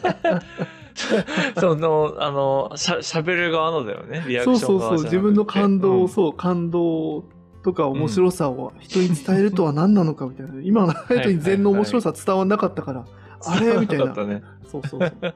[1.60, 4.24] その、あの、しゃ、喋る側のだよね。
[4.28, 7.24] リアそうクション側そうそう、じゃなくて自分の感動を、うんそう、感動
[7.64, 10.62] とか面白さを人に伝えるとは何なのかみたいな。
[10.62, 13.06] 今のハヤトに禅の面白さ伝わんなかったから、
[13.46, 13.78] あれ？
[13.78, 14.14] みたいな。
[14.14, 15.12] そうそうそう。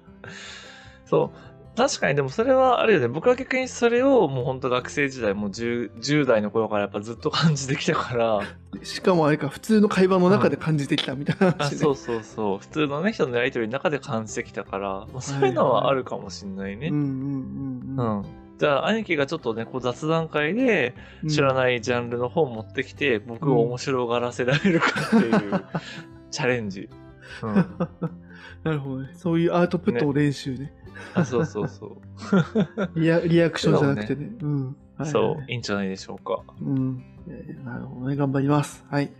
[1.05, 1.52] そう。
[1.75, 3.07] 確かに、でもそれはあるよね。
[3.07, 8.41] 僕は逆にそれをもう本当学生時代、もう 10, 10代の頃からやっぱずっと感じてきたから、
[8.83, 11.77] しかもあれか、普通の会話の中で感じてきたみたいなあ話で。
[11.77, 12.57] そうそうそう。
[12.59, 16.89] 普通のね、人のやりとりの中で感じてきたから、まあ、そういうのはあるかもしんないね。
[16.89, 18.19] うんうんうんうん。
[18.19, 18.25] うん。
[18.59, 20.93] じゃあ、兄貴がちょっとね、こう雑談会で
[21.27, 21.53] 知らい。
[21.55, 25.65] ないジャンルの本持ってきて、僕を面白がらせられるかっていう
[26.29, 26.89] チャレンジ。
[27.41, 27.53] うん。
[28.63, 29.09] なるほどね。
[29.15, 30.73] そういうアウトプットを練習ね。
[31.13, 31.97] あ、そうそうそう。
[32.99, 34.31] リアリアクションじゃなくてね。
[34.41, 34.65] うん。
[34.65, 36.41] はいはいそう、いいんじゃないでしょうか。
[36.61, 37.03] うん。
[37.27, 38.15] えーなるほどね。
[38.15, 38.85] 頑張ります。
[38.89, 39.11] はい。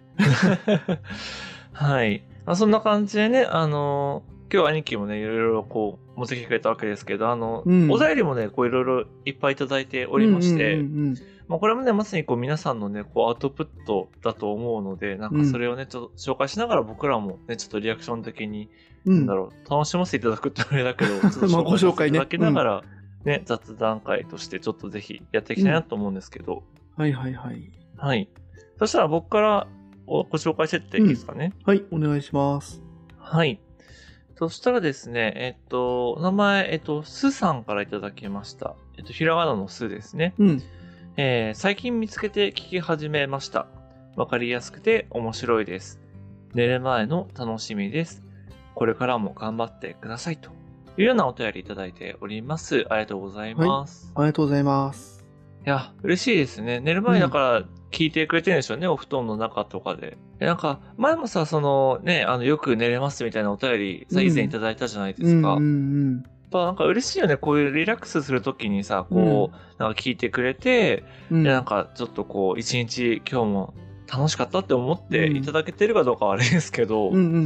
[1.73, 2.23] はい。
[2.45, 11.15] まあ、そんな感じでね、あのー今日兄貴もね、いろいろこう、持ってきてくれたわけですけど、あの、うんお便りもね、こういろいろいっぱいいただいておりまして、うんうん
[11.47, 18.69] まあ、これもね、まさにこう皆さんのね、こうアウトプットだと思うので、なんかそれをね、ちょっと紹介しながら僕らもね、ちょっとリアクション的に、うん。
[19.05, 22.83] なんだろう、楽しませていただくってあれだけど、 ちょっとまあご紹介ねいただきながら、
[23.25, 26.63] ね、雑談会としてちょっとぜひやっていきたいなと思うんですけど、
[26.97, 27.71] はいはいはい。
[27.97, 28.29] はい。
[28.79, 29.67] そしたら僕から
[30.07, 31.53] おご紹介してっていいですかね？
[31.65, 32.81] はい、お願いします。
[33.17, 33.59] はい。
[34.35, 38.75] そしたらですね、えっと、お名前、えっと、すさんからいただきました。
[38.97, 40.33] えっと、ひらがなのすですね。
[40.39, 40.61] うん。
[41.17, 43.67] えー最近見つけて聞き始めました。
[44.15, 45.99] わかりやすくて面白いです。
[46.55, 48.22] 寝る前の楽しみです。
[48.75, 50.37] これからも頑張ってください。
[50.37, 50.49] と
[50.97, 52.85] いうようなお便りいただいております。
[52.89, 54.11] ありがとうございます。
[54.15, 55.25] ありがとうございます。
[55.65, 56.79] い、や、嬉しいですね。
[56.81, 60.17] 寝る前だから聞いてくれてるんでしょうね、お布団の中とかで。
[60.39, 65.53] でなんか、前もさ、そのね、あの、よく寝れますみたいなお便りさ、うん以前いただいたじゃないでうんすか。
[65.53, 67.37] うんやっぱなんか嬉しいよね。
[67.37, 71.37] こういうリラックスするときにさ、こう、なんか聞いてくれて、うん。
[71.37, 73.73] うんで、なんかちょっとこう、一日今日も
[74.15, 77.41] 楽しかったって思っていただけてるかどうかはあれですけど、うんうんうんうんう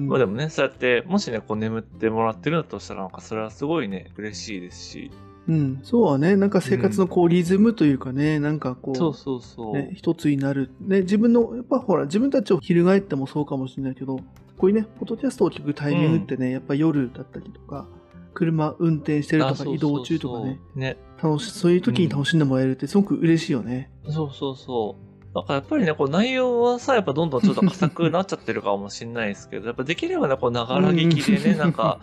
[0.00, 0.08] ん。
[0.08, 5.10] まあでもね、そうやって、もしね、こう眠ってもらってるんだとしたら、なんかそれはすごいね、嬉しいですし。
[5.46, 9.74] うん、そうはね、なんか生活のこうリズムというかね、なんかこう、そうそうそう。
[9.74, 10.70] ね、一つになる。
[10.80, 14.20] ね、自分の、やっぱほら、自分たちを翻ってもそうかもしれないけど、
[14.56, 17.86] こういうね、ポッドキャストを聞くタイミングってね、やっぱ夜だったりとか、
[18.32, 20.96] 車運転してるとか、移動中とかね、ね。
[21.22, 23.90] 楽し、そういう時に楽しんでもらえるってすごく嬉しいよね。
[24.08, 25.09] そうそうそう。
[25.34, 32.00] だからやっぱりね、こう内容はさ、やっぱどんどんちょっと浅くなっちゃってるかもしれないですけど、やっぱできればね、こう、ながら聞きでね、なんか、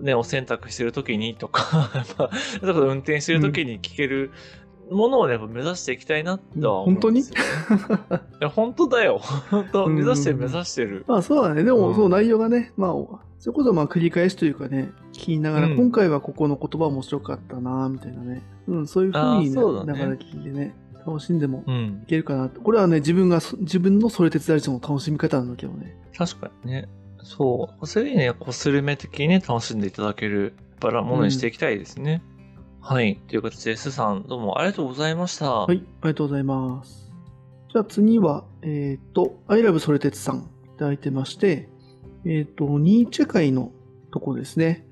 [0.00, 2.30] ね、お洗濯してる時にとか、 やっぱ、
[2.66, 4.30] だから運転してる時に聞ける
[4.90, 7.20] ものをね、目指していきたいなとは思うね。
[7.20, 7.24] い
[8.40, 9.20] や、本当だよ。
[9.50, 11.04] 本当目指してる目指してる。
[11.08, 11.64] まあそうだね。
[11.64, 12.92] でも、うんそう内容がね、まあ、
[13.38, 18.42] それこそまあ繰り返しというかね、聞きながら、うん今回はここの言葉面白かったな、みたいなね。
[18.68, 20.74] うん、そういうふうにね、ながら聞いてね、
[21.06, 22.06] 楽しんでもうんい。
[22.06, 22.58] けるかなって。
[22.60, 25.96] これはね、自分がそ、自分のそれ手伝い人の楽しみ方なんだけどね。
[26.16, 26.88] 確かにね。
[27.22, 27.86] そう。
[27.86, 32.22] そういうふうにね、こう、スルメ的にね、楽しんでいただけるバラものにしていきたいですね。
[32.80, 33.16] はい。
[33.28, 35.50] という形で、スさん、どうもありがとうございました。
[35.50, 37.10] はい、ありがとうございます。
[37.72, 41.68] じゃあ次は、えっ、と、I love それてつさんいただいてまして、
[42.24, 43.72] えっ、と、ニーチェ会の
[44.12, 44.86] とこですね。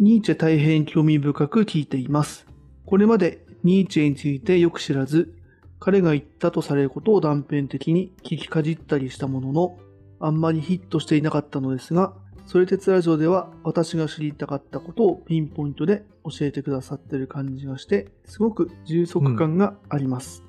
[0.00, 2.46] ニーチェ大変興味深く聞いています。
[2.86, 5.34] これまでニーチェについてよく知らず、
[5.80, 9.78] 彼が言ったとされることを断片的に聞きかじったりしたものの、
[10.20, 12.14] あんまりヒットしていなかったのですが、
[12.46, 20.42] それ鉄ラジオでは私が知りたかったことをピンポイントで教えてくださってる感じがして、すごく充足感があります。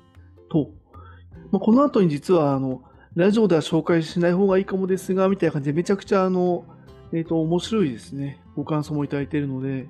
[0.50, 0.70] と、
[1.52, 2.82] まあ、この後に実はあの、
[3.14, 6.64] ラジオでは紹介しない方がいいかもですが、みたいな感じでめちゃくちゃあの、
[7.12, 8.40] えっ、と、面白いですね。
[8.56, 9.88] ご感想もいただいているので、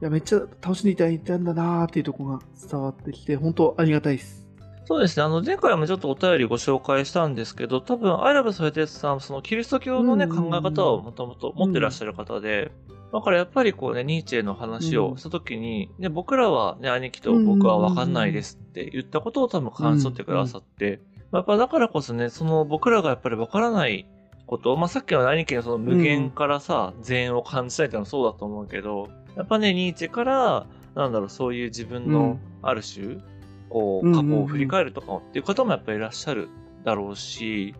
[0.00, 4.43] いや、めっちゃ楽しんでいただいたんだなーっていうところが伝わってきて、本当ありがたいです。
[4.86, 5.22] そうですね。
[5.22, 12.70] あの、前回もちょっとお便りご紹介したんですけど、多分、アイラブソレテスさん、そのキリスト教のね、考え方をもともと持ってらっしゃる方で、
[13.12, 21.00] だからやっぱりこうね、ニーチェの話をしたときに、ね、僕らはね、兄貴と僕は分かんないですって言ったことを多分感じ取ってくださって、
[21.32, 24.06] やっぱだからこそね、その僕らがやっぱり分からない
[24.46, 32.40] こと、まあ、さっきの兄貴のその無限からさ、善を感じたいっていうのはそうだと思うけど、やっぱね、ニーチェから、なんだろう、そういう自分のうん。
[32.62, 33.18] ある種、
[33.80, 36.48] うんうん過去を振り返るとかっていう方もやっぱりいらっしゃる
[36.84, 37.74] だろうし、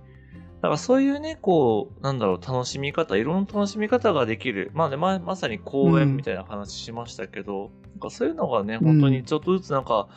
[0.65, 4.71] だからそういうね、こう、なんだろう、楽しみ方、いろんな楽しみ方ができる。
[4.73, 10.09] まあね、ままさに公演みたいな話しましたけど、なんかそういうのがね、本当にちょっとずつなんか、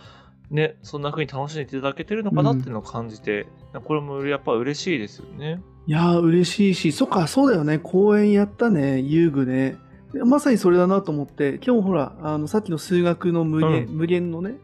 [0.49, 3.47] ね、そんな風に楽しんでいただけてるのかなっていうのを感じて、
[3.83, 5.61] これもやっぱ嬉しいですよね。
[5.85, 7.77] いやー、嬉しいし、そっか、そうだよね。
[7.77, 9.75] 公演やったね、遊具ね。
[10.13, 14.55] でまさにそれだなと思って、今日ほら、あの、さっきの数学の無限、う無限のね、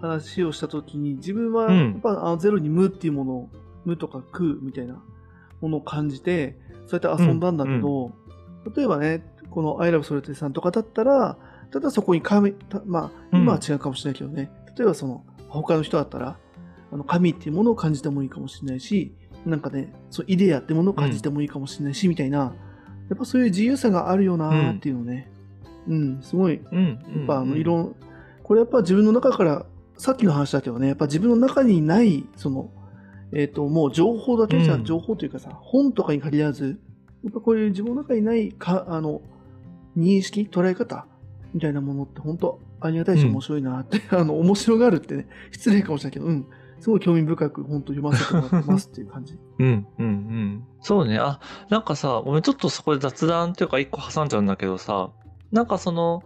[0.00, 1.92] 話をしたときに、自分は、うん。
[1.92, 3.48] やっぱ、あのゼロに無っていうものを、
[3.84, 5.02] 無とか空みたいな
[5.60, 8.12] ものを感じて、そうやって遊んだんだけど、
[8.76, 11.36] 例えばね、この I love それてさんとかだったら、
[11.70, 16.36] ただそこに神、たまあ、今は違うかもしれないけどね、例えばその、他の人だったら、
[16.92, 19.14] あの神っていうものを感じてもいいかもしれないし、
[19.46, 22.54] なんかね、そうイデアってものを感じてもいいかもしれないし、みたいな、
[23.08, 25.30] やっぱそういう自由さがあるよなーっていうのね、
[25.88, 26.88] うん、すごい、やうん。
[26.88, 27.94] やっぱあの、いろん、こ
[28.42, 29.66] これやっぱ自分の中から、
[30.00, 32.70] さっきの話だけどね、やっぱ自分の中にない、その、
[33.34, 36.80] えっ、と、もう情報だけじゃ、うん情報というかさ、本とかに限らず、
[37.22, 39.20] やっぱこういう自分の中にないか、あの、
[39.98, 41.06] 認識、捉え方
[41.52, 46.46] みたいなものって本当ありがたいしうん面白いなって、 あの、面白がるってね、失礼かもしれないけど、うん、
[46.80, 49.38] すごい興味深く本当読ませてもらってますっていう感じ。
[49.60, 50.64] うん、うん、うん。
[50.80, 51.18] そうね。
[51.18, 55.10] あ、なんかさ、ごめん、ちょっとそこで雑談っていうか一個挟んじゃうんだけどさ、
[55.52, 56.22] なんかその、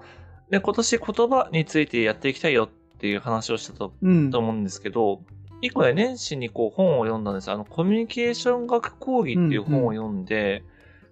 [0.52, 4.38] ね、今年言葉についてやっていきたいよっていう話をしたとうんと。
[4.38, 5.22] 思うんですけど、
[5.60, 10.62] 一個ね、年始にこう本を読んだんですあの、コミュニケーション学講義っていう本を読んで、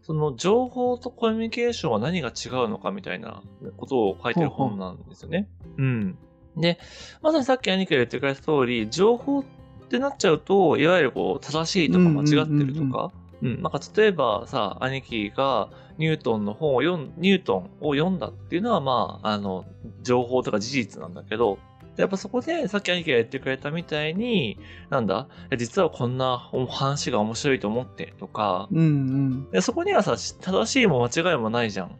[0.02, 3.42] その情報とコミュニケーションは何が違うのかみたいな
[3.76, 5.48] ことを書いてる本なんですよね。
[5.78, 6.18] うん。
[6.56, 6.78] で、
[7.22, 9.44] まさにさっき兄貴が言ってくれた通り、情報っ
[9.88, 19.64] てなっちゃうと、いわゆるこう、正しいとか間違ってるとか、うん、なんか例えばさ、兄貴がニュートンの本を読ん、ニュートンを読んだっていうのは、まあ、あの、
[20.02, 21.58] 情報とか事実なんだけど、
[21.96, 25.28] やっぱそこで、さっき兄貴が言ってくれたみたいに、なんだ、
[25.58, 29.50] 実はこんな話が面白いと思ってとか、うんうん。
[29.50, 31.98] でそこにはさ、正しいも間違いもないじゃん。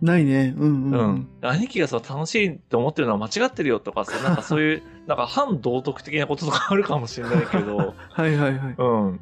[0.00, 0.54] ないね。
[0.56, 1.28] うんうん、ううんん。
[1.42, 8.74] 兄貴がさ、楽しいと思ってるのは間違ってるよとかさ、 なんかそういう、なんか反道徳的なこととかあるかもしれないけど、 はいはいはい。
[8.78, 9.20] うん。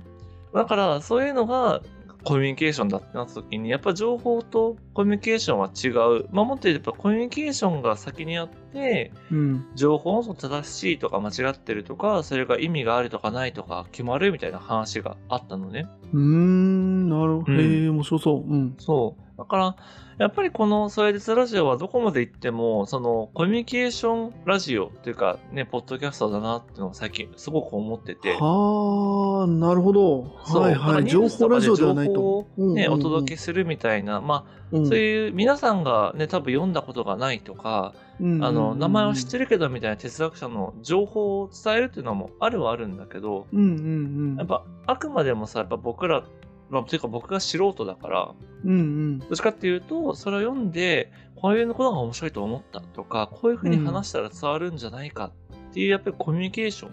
[0.55, 1.83] だから、そういうのが
[2.25, 5.89] コミュニケーションだってなった時に、やっぱ情報とコミュニケーションは違
[6.21, 6.29] う。
[6.31, 9.67] まあ、もっと言うとやっぱコミュニケーションが先にあって、うん。
[9.75, 15.87] 情報の正しいとか間違ってるとか、それが意味があるとかないとか決まるみたいな話があったのね。
[16.13, 17.53] うーん、なるほど。
[17.53, 18.51] うんへえ、面白そう。
[18.51, 18.75] うん。
[18.79, 19.22] そう。
[19.37, 19.77] だから、
[20.19, 28.37] やっぱりこのソエデツラジオはどこまで行っても、そのコミュニケーションラジオっていうか、ね、ポッドキャストだなっていうのを最近すごく思ってて。
[28.39, 30.23] はあ、なるほど。
[30.23, 31.05] はいはい。
[31.07, 32.15] 情報ラジオではないと。
[32.15, 39.43] 情報をね、うんうんうんお届けするみたいな、まあ、うんそういう皆さんがね、多分読んだことがないとか、うんあの、名前は知ってる。
[39.43, 44.37] るけどみたいな哲学者の情報を伝えるっていうのもあるはあるんだけど、うんうんうん。
[44.37, 46.25] やっぱ、あくまでもさ、やっぱ僕ら、
[46.73, 49.19] まあ、というか僕が素人だから、うんうん。
[49.19, 56.89] どっちかっていうと、それを読んで、こういうことが面白いと思ったとか、こういうふうに話したら伝わるんじゃないかっていう、やっぱりコミュニケーショ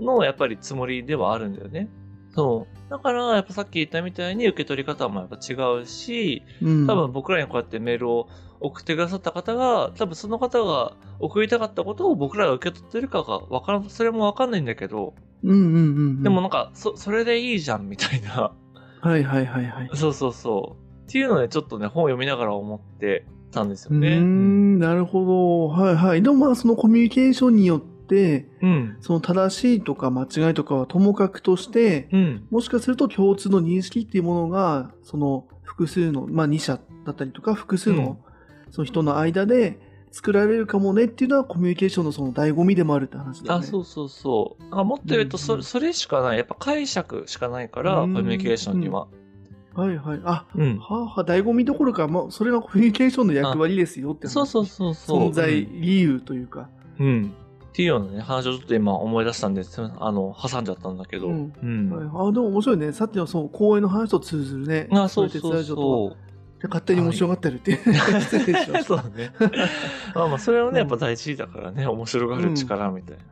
[0.00, 1.88] ンの、やっぱりつもりではあるんだよね。
[2.34, 2.90] そう。
[2.90, 15.78] だから、やっぱさっき言ったみたいに受け取り方もやっぱ違うし、うん多分僕らにこうやってメールを送ってくださった方が、多分その方が送りたかったことを僕らが受け取ってるかがわからん、それもわかんないんだけど、うんうんうんう
[16.20, 16.22] ん。
[16.22, 18.52] でもなんか、そ、それでいいじゃんみたいな。
[19.02, 19.90] はいはいはいはい。
[19.94, 21.08] そうそうそう。
[21.08, 24.18] っていうので、ちょっとね、本を読みながら思ってたんですよね。
[24.20, 25.68] ん、なるほど。
[25.68, 26.22] はいはい。
[26.22, 28.96] でもまあそのコミュニケーションによって、うん。
[29.00, 32.46] その正しいとか間違いとかはともかくとして、うん。
[32.50, 38.18] もしかすると共通の認識っていうものが、その複数の、まあ2社だったりとか、複数の
[38.70, 39.80] その人の間で
[40.12, 43.66] 作られるかもねっていうのはコミュニケーションのその醍醐味でもあるって話だよあ、ね。
[43.66, 44.64] そうそうそう。
[44.70, 46.36] あもっと言うと、そうんうんそれしかない。
[46.38, 49.08] やっぱ解釈しかないから、うんコミュニケーションには。
[49.74, 50.20] はいはい。
[50.24, 50.78] あ、うん。
[50.78, 55.30] はあ、はあ、醍醐味どころか、まあ、それがコミュニケーションの役割ですよって話そうそうそうそう。
[55.30, 56.68] 存在理由というか。
[57.00, 57.34] うん。
[57.70, 59.80] っていうようなね、話をちょっと今思い出したんです。
[59.80, 61.28] あの、挟んじゃったんだけど。
[61.28, 61.90] うんうん。
[61.90, 62.92] はい、あでも面白いね。
[62.92, 64.88] さっきのその公演の話と通ずるね。
[64.92, 66.31] あ、そういそうそう。
[66.62, 67.94] で勝手に面白がってるっていう。
[68.20, 69.08] 失礼しまし そうた。
[69.08, 69.32] ね。
[70.14, 73.22] まあまあ、それはうんね、やっぱ大事だからね、面白がる力みたいな。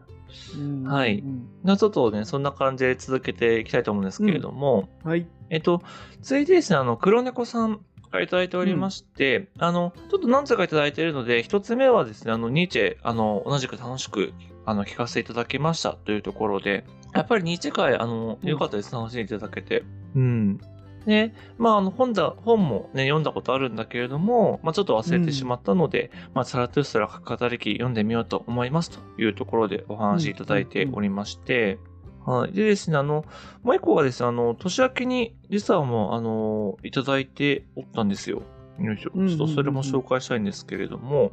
[0.56, 5.26] うんはいうんじゃあちょっとね、そんな感じで続けていきたいと思うんですけれども、はい。
[5.50, 5.82] えっと、
[6.22, 14.32] 続いてですね、あの、黒猫さんからいただいておりまして、あの、ちょっと何つかいただいているので、一つ目はですね、あの、ニーチェ、あの、同じく楽しく、
[14.66, 19.82] あの、聞かせていただきましたというところで、やっぱりニーチェ会、あの、うん良かったです、楽しんでいただけて。
[20.14, 20.60] うん。
[21.06, 31.78] で、まあ、あの、本だ、本もね、読んだことあるんだけれども、まあ、ちょっと忘れてしまったので、まあ、サラトゥストラ語り記読んでみようと思いますというところでお話しいただいておりまして、
[32.26, 32.52] はい。
[32.52, 33.24] でですね、あの、
[33.62, 38.42] もう一個がですね、あの、年明けに、実はもう、あの、いただいておったんですよ。
[38.78, 39.10] よいしょ。
[39.14, 41.32] うんうんうんちょっとそれも紹介したいんですけれども、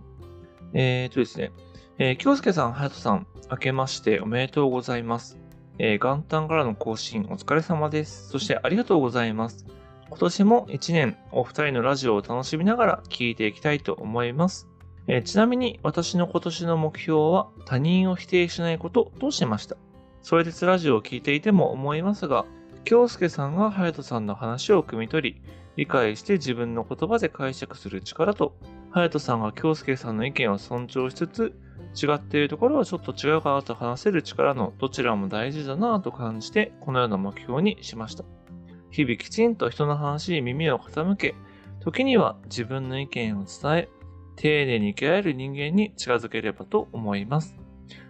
[0.73, 1.51] えーとですね、
[1.97, 5.37] えー、京介さん、隼人さん、明けましておめでとうございます。
[5.79, 8.29] えー元旦からの更新お疲れ様です。
[8.29, 9.65] そしてありがとうございます。
[10.09, 14.67] 今年も一年お二人のラジオを楽しみながら聞いていきたいと思います。
[15.07, 19.77] えーちなみに私の今年の目標は他人を否定しないこととしました。
[20.21, 22.45] それでラジオを聞いていても思いますが、
[22.83, 25.41] 京介さんが隼人さんの話を汲み取り、
[25.75, 28.55] 理解して自分の言葉で解釈する力と、
[28.91, 31.53] 隼人さんが京介さんの意見を尊重しつつ、
[31.95, 38.23] 違っているところはちょっと違うかなと話せる力のどちらも大事だなと感じて、このような目標にしました。
[38.91, 41.35] 日々きちんと人の話に耳を傾け、
[41.79, 43.89] 時には自分の意見を伝え、
[44.35, 47.55] 丁寧に生きられる人間に近づければと思います。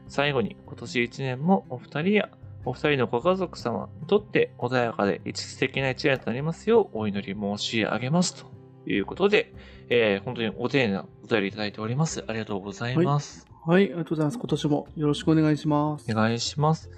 [0.08, 2.30] 最後に、今年1年もお二人や
[2.66, 8.36] お二人のご家族様にとって穏やかで一素敵な一年となりますようお祈り申し上げます。
[8.36, 8.57] と
[8.88, 9.54] いうことで、
[9.90, 12.24] えー、本当にお丁寧なお便りいただいております。
[12.28, 13.48] ありがとうございます。
[13.66, 14.38] はい、ありがとうございます。
[14.40, 16.12] 今年もよろしくお願いします。
[16.12, 16.90] お願いします。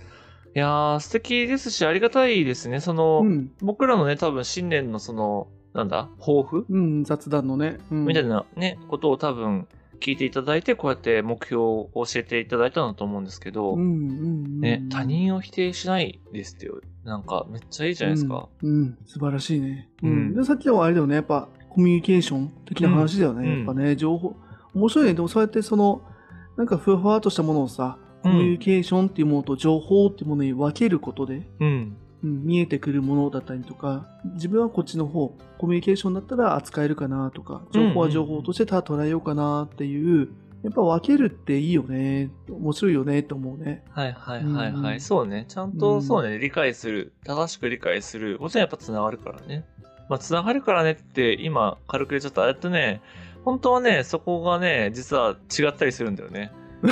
[0.55, 2.79] いやー、素敵ですし、ありがたいですね。
[2.79, 6.65] その、うん、僕らのね、多分新年のその、なんだ、抱負？
[6.69, 7.77] うん、雑談のね。
[7.91, 9.67] うん、みたいなね、ことを多分
[9.99, 13.93] 聞いていただいて、こうやって目標を教えていただいたんだと思うんですけど、うん、うん、う
[14.57, 14.59] ん。
[14.59, 16.81] ね、他人を否定しないですってよ。
[17.03, 18.49] なんか、めっちゃいいじゃないですか。
[18.63, 18.69] うん。
[18.69, 19.89] うん、素晴らしいね。
[20.03, 20.35] ううんん。
[20.35, 23.47] で、さっきのはあれだよね、やっぱコミュニケーション的な話だよね。
[23.47, 24.35] うんやっぱね、情報。
[24.73, 25.13] 面白いね。
[25.13, 26.01] でもそうやってその、
[26.57, 31.97] なんかふわふわっとしたものをさ、コミュニケーションっていうものと情報っていうものに分けることで、うん。
[32.21, 40.29] うん、見えてくるものだったりとか、自分はこっちの方、コミュニケーションだったら扱えるかなとか、情報は情報としてただ捉えようかなっていう、
[40.63, 43.85] やっぱ分けるっていいよね、面白いよねと思うね。
[43.91, 44.93] はいはいはいはい。
[44.95, 45.45] うんそうね。
[45.47, 47.13] ちゃんと、そうね、理解する。
[47.23, 48.37] 正しく理解する。
[48.39, 49.65] もちろんやっぱ繋がるからね。
[50.09, 52.47] まあ、繋がるからねって今軽く言っちゃった。
[52.47, 53.01] えっとね、
[53.45, 56.51] 本当はね、そこがね、実は違ったりするんだよね。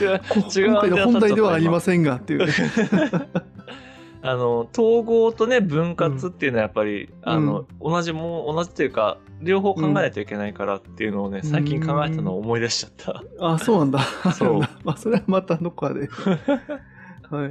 [0.00, 2.52] 違う、こ違う今回の本題ではありませせんがっていうね。
[4.24, 13.24] あの、統合とね、分割っていうのはやっぱり、あの、同じも、同じっていうか、両方考えないといけないからっていうのをね、最近考えたのを思い出しちゃった。
[13.40, 14.00] あ、そうなんだ。
[14.32, 16.08] そう まあ、それはまたどこかで。
[16.08, 17.50] はいはい。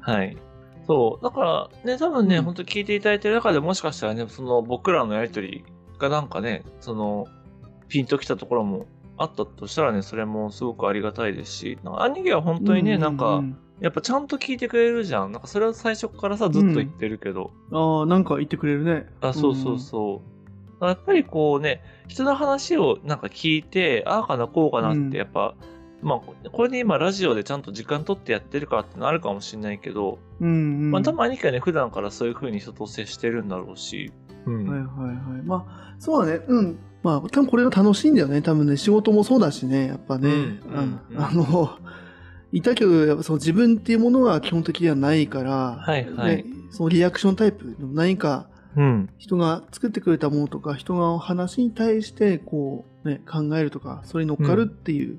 [0.00, 0.36] はい。
[0.90, 1.24] そう。
[1.24, 5.64] だから、ね、多分ね、うん本当聞いていただいてる中でもしかしたらね、その僕らのやりとり
[6.00, 7.28] がなんかね、その、
[7.86, 8.86] ピンときたところも
[9.16, 13.44] あったとしたらね、それもすごくありがたいですし、兄貴は本当にね、なんか、
[13.78, 15.30] やっぱちゃんと聞いてくれるじゃん。
[15.30, 17.52] なんかそれは最初からさ、ずっと言ってるけど。
[17.70, 19.06] ああ、なんか言ってくれるね。
[19.20, 20.22] あ、そうそうそ
[20.80, 20.84] う。
[20.84, 25.54] やっぱりこうね、人の話をなんか聞いて、ああかな、こうかなっうんて、やっぱ、
[26.02, 30.48] まあ、これで今ラジオでちゃんと時間取ってやってるからってのあるかもしれないけど、うん。
[30.48, 30.90] うん、うん。
[30.90, 34.12] まあ、多分兄貴はね、普段からそういう風に人と接してるんだろうし。
[34.46, 34.68] うん。
[34.68, 35.42] はいはいはい。
[35.44, 36.44] まあ、そうだね。
[36.46, 36.78] うん。
[37.02, 38.42] まあ、多分これが楽しいんだよね。
[38.42, 39.88] 多分ね、仕事もそうだしね。
[39.88, 40.28] やっぱね。
[40.28, 41.78] うんうんうんあの、
[42.52, 49.08] いたけど、やっぱその自分っていうものが基本的にはないから、はいはいね、そのリアクションタイプ、何かうん。
[49.18, 55.18] 人が作ってくれたものとか、人が話に対して、こう、ね、考えるとか、それに乗っかるっていう、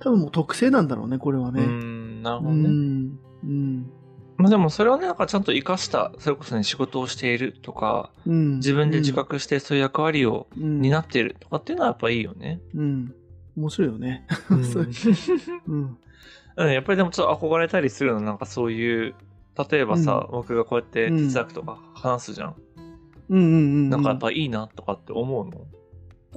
[0.00, 1.64] 多分もう特性なんだろうね、これはうね。
[1.64, 2.68] ん、なるほうどね。
[2.68, 3.18] ん。
[3.44, 3.90] うん。
[4.36, 8.56] まあでもそれをね、なんかちゃんと活かした、それこそね、仕事をしているとか、うん。
[8.56, 12.60] 自分で自覚してそういう役割をうん担っているとかっていうのはやっぱいいよね。
[12.74, 13.14] うん。
[13.56, 14.26] 面白いよね。
[14.50, 14.88] うん そう
[15.68, 15.98] うん。
[16.58, 19.14] うん、やっぱりでもちょっと憧れたりするの、なんかそういう、
[19.70, 22.54] 例えばさ、僕がこうやって哲学とか話すじゃん。
[23.30, 23.90] うんうんうん。
[23.90, 25.66] なんかやっぱいいなとかって思うの？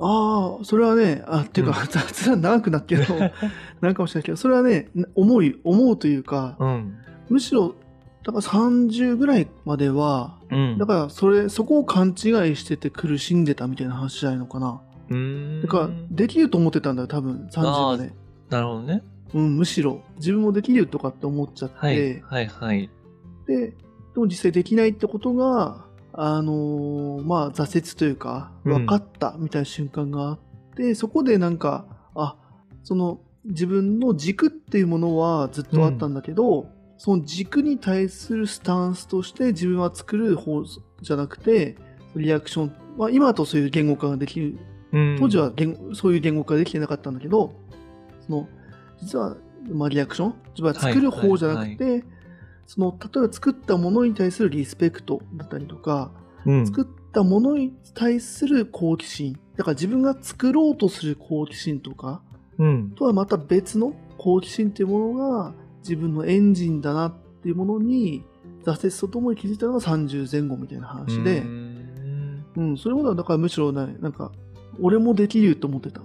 [0.02, 3.04] ああ、それはね、あ、っていうか、う 雑談長くなっけど、
[3.82, 6.95] なんかもしれないけど、それはね、思い、思うというか、うん。
[7.30, 7.76] むしろ、
[8.24, 10.78] だから30ぐらいまでは、うん。
[10.78, 12.16] だからそれ、そこを勘違い
[12.56, 14.82] してて苦しんでたみたいな話じゃないのかな。
[15.10, 15.62] うーん。
[15.62, 18.14] だから、できると思ってたんだよ、多分、30まで。
[18.50, 19.04] なるほどね。
[19.34, 22.22] うん、むしろ、自分もできるとかって思っちゃって、はい。
[22.22, 22.89] はいはい。
[23.47, 23.76] で、で
[24.16, 25.86] も実際できないってことが、
[26.22, 28.74] あのーまあ、挫折というか、うん。
[28.74, 30.39] 分かったみたいな瞬間があっ
[30.76, 32.36] て、そこでなんか、あ、
[32.84, 36.67] その、自分の軸っていうものはずっとあったんだけど、
[36.97, 41.78] その軸に対するスタンスとして自分は作る方じゃなくて、
[42.17, 44.57] リアクション、まあ、今だとそういう言語化ができる、
[44.91, 45.15] うん。
[45.17, 45.53] 当時は
[45.93, 47.53] そういう言語化ができてなかったんだけど、
[48.28, 48.49] その、
[49.01, 49.38] 実は、
[49.72, 52.03] まあ、リアクション自分は作る方じゃなくて、
[52.70, 56.11] その、例えば作ったものに対するリスペクトだったりとか、
[56.45, 56.67] うん。
[56.67, 59.39] 作ったものに対する好奇心。
[59.57, 62.22] だから自分が作ろうとする好奇心とか、
[62.59, 62.91] うん。
[62.91, 68.24] とはまた別の好奇心っていうものが自分のエンジンだなっていうものに
[68.63, 74.32] 挫折とともに気づいたのが30前後みたいな話でうー、んうん、それほどはだからむしろね、なんか、
[74.80, 76.01] 俺もできると思ってた。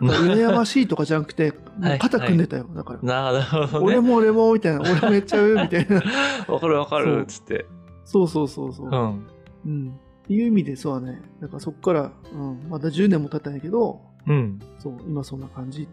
[0.00, 2.66] 羨ましいとかじゃなくて、 もう肩組んでたよ。
[2.74, 2.98] だから。
[3.02, 3.78] なるほどね。
[3.84, 6.02] 俺も俺もみたいな、俺もやっちゃうみたいな。
[6.52, 7.66] わかるわかそうる、つって。
[8.04, 8.88] そうそうそうそう。
[8.88, 9.26] うん。
[9.66, 9.88] うん。
[10.24, 11.22] っていう意味でそうだね。
[11.40, 14.58] だからそっから、うん、まだ10年も経ったんやけど、うん。
[14.78, 15.88] そう、今そんな感じっ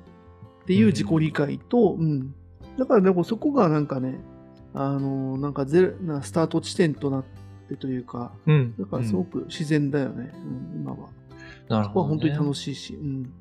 [0.65, 2.33] ていう自己理解と、うん。
[2.77, 4.19] だからでもそこがなんかね、
[4.73, 7.23] あのなんかゼロなスタート地点となっ
[7.69, 8.73] てというか、うん。
[8.77, 10.33] だからすごく自然だよね、
[10.73, 10.97] うん、今は。
[10.97, 12.09] そこはなるほど、ね。
[12.09, 13.33] 本当に楽しいし、うん。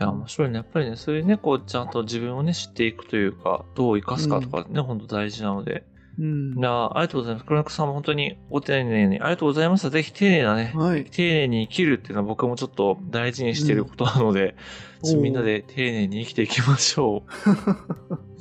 [0.00, 0.56] いや、面白いね。
[0.56, 5.84] やっぱりね、そういうね、こう、ちゃんと自分をね、知っていくというか、どう生かすかとかね、本当大事なので、
[6.18, 6.58] うん。
[6.58, 7.46] いやありがとうございます。
[7.46, 9.90] 黒猫さんも本当にご丁寧にありがとうございました。
[9.90, 11.04] ぜひ丁寧なね、はい。
[11.04, 14.56] 丁寧に生きるっていうのは僕もちょっと大事にしていることなので、
[15.04, 17.22] うんみんなで丁寧に生きていきましょ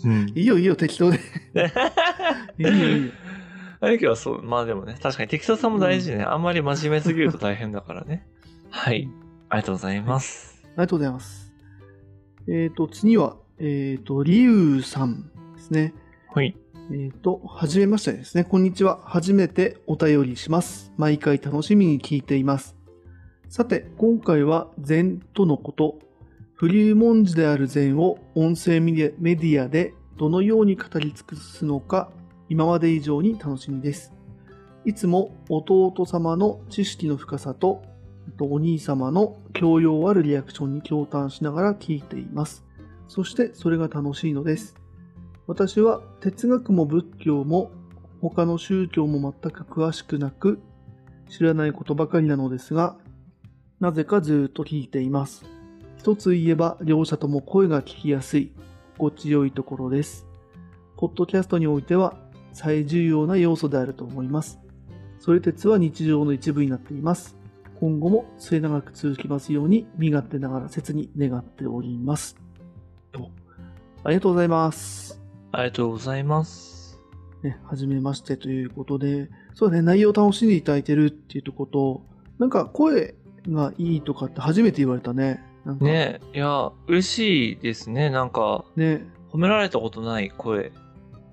[0.03, 0.09] う。
[0.09, 0.31] うん。
[0.33, 1.19] いいよいいよ、適当で。
[2.57, 3.11] いいよいいよ。
[3.79, 6.23] 兄貴はそう、まあでもね、確かに適当さも大事ね。
[6.23, 8.25] あんまり真面目すぎると大変だからね。
[8.71, 9.07] はい。
[9.49, 10.63] ありがとうございます。
[10.63, 11.46] ありがとうございます。
[12.49, 15.93] えっ、と、次は、えっ、と、リュウさんですね。
[16.33, 16.55] はい。
[16.93, 18.45] えっ、と、はじめましてですね。
[18.45, 19.01] こんにちは。
[19.03, 20.93] 初めてお便りします。
[20.95, 22.77] 毎回楽しみに聞いています。
[23.49, 25.99] さて、今回は禅とのこと。
[26.53, 32.09] フリューモンジである禅を音声メディアでどのように語り尽くすのか、
[32.47, 34.13] 今まで以上に楽しみです。
[34.85, 37.83] いつも弟様の知識の深さと
[38.39, 42.65] お兄様の教養あるリアクションに驚嘆しながら聞いています。
[43.07, 44.75] そしてそれが楽しいのです。
[45.47, 47.71] 私は哲学も仏教も
[48.21, 50.59] 他の宗教も全く詳しくなく
[51.29, 52.97] 知らないことばかりなのですが、
[53.79, 55.45] なぜかずっと聞いています。
[55.97, 58.51] 一つ言えば両者とも声が聞きやすい、
[58.97, 60.25] 心地よいところです。
[60.97, 62.17] ポッドキャストにおいては
[62.53, 64.59] 最重要な要素であると思います。
[65.19, 67.37] それ鉄は日常の一部になっています。
[67.79, 72.35] 今後も末永く続きますように身勝手ながら切に願っております。
[73.11, 73.29] と
[74.03, 75.21] ありがとうございます。
[75.51, 76.99] ありがとうございます。
[77.43, 82.03] ね、はじめましてということで、そうだね、内容を楽しんでいただいてるっていうとこと、
[82.39, 83.15] なんか声
[83.47, 85.43] がいいとかって初めて言われたね。
[85.79, 88.09] ねえ、いや、嬉しいですね。
[88.09, 89.05] なんか、ね。
[89.31, 90.71] 褒められたことない声。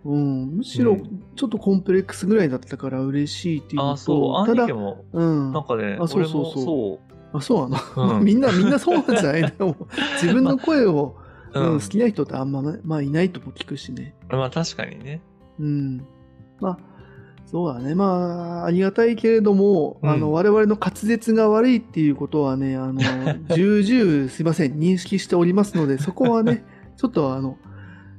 [0.04, 4.46] うん、むしろうんちょっとコンプレックスぐらいだったから嬉しいっていうのと、あ、そう。
[4.46, 9.42] ただも、うん、なんかね、あそうそうそうあそうなの、うん みんなみんなそうなんじゃない？
[9.50, 9.76] でも
[10.22, 11.16] 自分の声を、
[11.52, 11.62] そう。
[11.62, 11.86] うんうん好。
[11.86, 14.14] きな人ってあんま、まあ、いないとも聞くしね。
[14.28, 15.20] まあ確かにね。
[15.60, 15.98] うん。
[16.60, 16.78] まあ、
[17.46, 17.94] そうだね。
[17.94, 23.00] まあ、ありがたいけれども、うんあの、我々の滑舌が悪いっていうことはね、あの、
[23.54, 26.64] 重々すいません、認識しておりますので、そこはね、
[26.96, 27.56] ちょっとあの、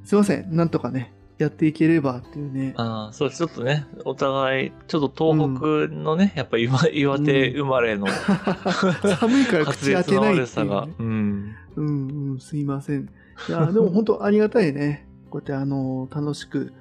[0.04, 2.72] すいません、なんとかね、やっていければっていうね。
[2.76, 3.30] ああ、そう。
[3.30, 5.56] ちょっとね、お互い、ちょっと東
[5.88, 8.06] 北のね、やっぱ岩岩手生まれの
[9.18, 10.94] 寒いから滑口開けないっていう、悪さがね。。
[10.98, 11.54] うん。
[11.76, 11.86] うん
[12.32, 13.08] うん、すいません。
[13.48, 15.06] いや、でも本当ありがたいね。
[15.28, 16.72] こうやってあの、楽しく。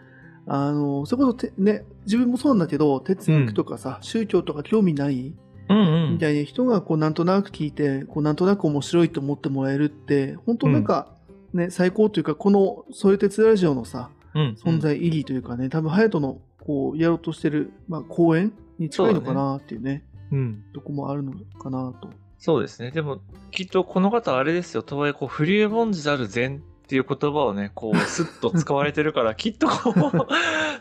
[0.47, 5.33] あの、それこそてね、自分もそうなんだけど、哲学とかさ、宗教とか興味ない
[5.67, 6.11] うんうん。
[6.13, 11.07] みたいな人がこうなんとなく聞いて、こうなんとなく面白いと思ってもらえるって、本当なんか
[11.53, 14.24] ね、最高というか、このそれ鉄ラジオのさ、うん。
[14.35, 20.63] 存在意義というかね、多分隼人のこうやろうとしてる、まあ、公演に近いのかなっていうね、うん。
[20.73, 22.09] とこもあるのかなと。
[22.37, 22.91] そうですね。
[22.91, 23.21] でも、
[23.51, 24.83] きっとこの方あれですよ。
[24.83, 30.27] とはいえ、こう、フリューボンジである禅っていう言葉をね、こう、スッと使われてるから、 きっとこう、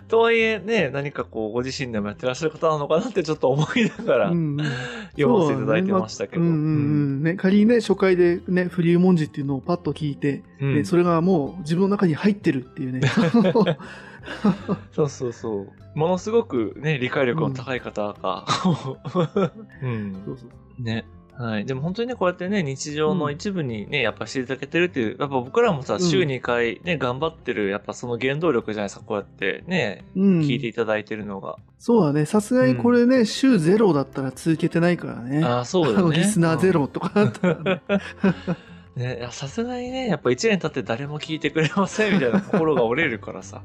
[0.07, 4.67] とはいえね、何かこう、ご自身でもやってらっしゃる方なのかなってちょっと思いながら、うんうん。
[5.13, 6.43] 読ませていただいてましたけど。
[6.43, 7.23] うんうんうん。
[7.23, 10.75] ね、仮にね、初回でね、フリュー文字っていうのをパッと聞いて、うん。
[10.75, 13.01] ねそれがもう自分の中に入ってるっていうね。
[14.93, 15.99] そうそうそう。
[15.99, 18.45] ものすごくね、理解力の高い方が、
[19.83, 20.23] うん。
[20.27, 20.83] そうそう。
[20.83, 21.07] ね。
[21.37, 21.67] はい。
[21.67, 31.57] でも本当にね、こうやってね、日常の一部にね、やっぱしていただけてるっていう、やっぱ僕らもさ、うん週2回ね、頑張ってる、やっぱその原動力じゃないですか、こうやってね、うん、聞いていただいてるのが。
[31.79, 35.45] そうだね、さすがにこれね、週ゼロだったら続けてないからね。
[35.45, 36.17] ああ、そうだね。
[36.17, 37.83] リスナーゼロとかだったらね。
[37.89, 38.57] うん。
[38.97, 43.63] ね、いやさすがにね、やっぱ1年経って誰も聞いてくれませんみたいな心が折れるからさ。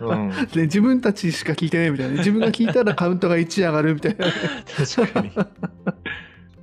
[0.00, 0.28] うん。
[0.54, 2.18] ね自分たちしか聞いてないみたいなね。
[2.18, 4.26] 自分が聞いたらカウントが1上がるみたいな。
[4.86, 5.32] 確かに。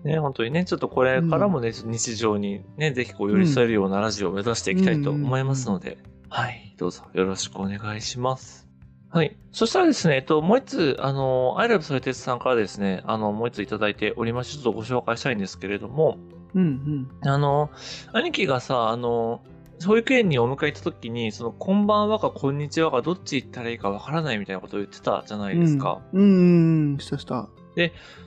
[0.06, 5.98] ね、本当にね、ちょっとこれからもね、日常にね、ぜひこう寄り添えるようなラジオを目指していきたいと思いますので、
[6.30, 8.68] はい、どうぞよろしくお願いします。
[9.10, 9.36] はい。
[9.52, 16.20] そしたらですね、えっと、もう一つ、あの、アイラブソレテスさんからですね、あの、もう一ついただいておりまして、ちょっとご紹介したいんですけれども、
[16.54, 17.72] うんあの、
[18.14, 19.42] 兄貴がさ、あの、
[19.86, 25.58] 保育園にお迎え行った時に、その、こんばんはかこんにちはかどっち行ったらいいかわからないみたいなことを言ってたじゃなうん。
[25.58, 26.02] いですか。
[26.14, 26.22] うん。
[26.22, 27.50] うん、うん、したした。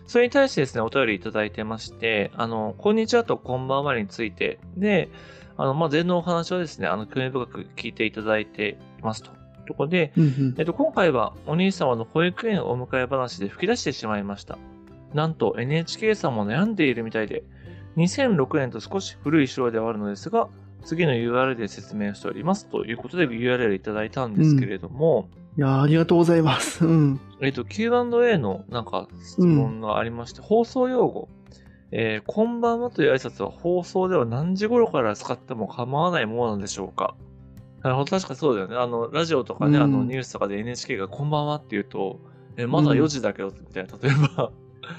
[0.07, 5.09] それに対してですね、お便りいただいてまして、あの、こんにちはとこんばんはについて、で、
[5.57, 9.38] あの、まあ、禅のお話をですね、あの、興味深く聞いていただいていますと。
[9.66, 14.57] ところで、うんうんえっと、今回はお兄様の保育園お迎え話で吹き出してしまいました。
[15.12, 17.44] なんと NHK さんも悩んでいるみたいで、
[17.99, 20.49] 2006年と少し古い資料ではあるのですが、
[20.84, 25.28] 次の URL で説明しておりますということで URL いただいたんですけれども、
[25.59, 26.86] いやーありがとうございます。
[26.86, 27.20] うん。
[27.40, 31.28] えっと、Q&A のなんか質問がありまして、放送用語。
[31.90, 37.16] えーこんばんはという挨拶は放送では何時頃から使っても構わないものなんでしょうか
[37.82, 38.76] なるほど、確かそうだよね。
[38.76, 42.20] あの、ラジオとかね、うんあの、ニュースとかで NHK がこんばんはって言うと、
[42.56, 44.52] え、まだ4時だけど、みたいな、例えば。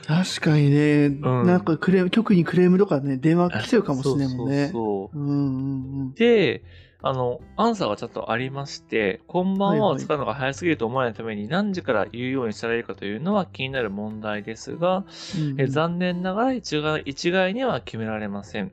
[0.06, 4.68] 確かにね、んなんかクレーム、局にクレームとかね、電話来ちゃうかもしれないもんね。
[4.68, 6.64] そうそうそううんうんで、
[7.02, 15.06] あの、アンサーがちゃんとありまして、こんばんはを使うのが早すぎると思わないために何時から言うようにしたらいいかというのは気になる問題ですが、
[15.38, 15.62] うん。
[15.62, 18.72] え残念ながら一概一概には決められません。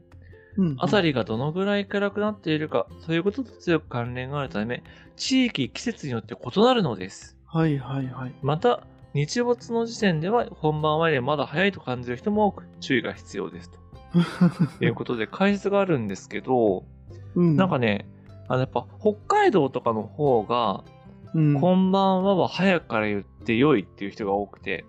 [0.56, 4.82] うんあたりがどのぐらい暗くなっているか、そういうことと強く関連があるため、
[5.16, 7.36] 地域、季節によって異なるのです。
[7.46, 8.34] はいはいはい。
[8.42, 8.82] また、
[9.14, 13.70] 日没の時点では本番前でまだ早いと感じる人も多く注意が必要です。
[14.78, 16.84] ということで解説があるんですけど、
[17.34, 18.06] うんなんかね、
[18.48, 20.84] あのやっぱ北海道とかの方が、
[21.34, 24.84] うん、こんばんはは早くから言って良いっていう人が多くて、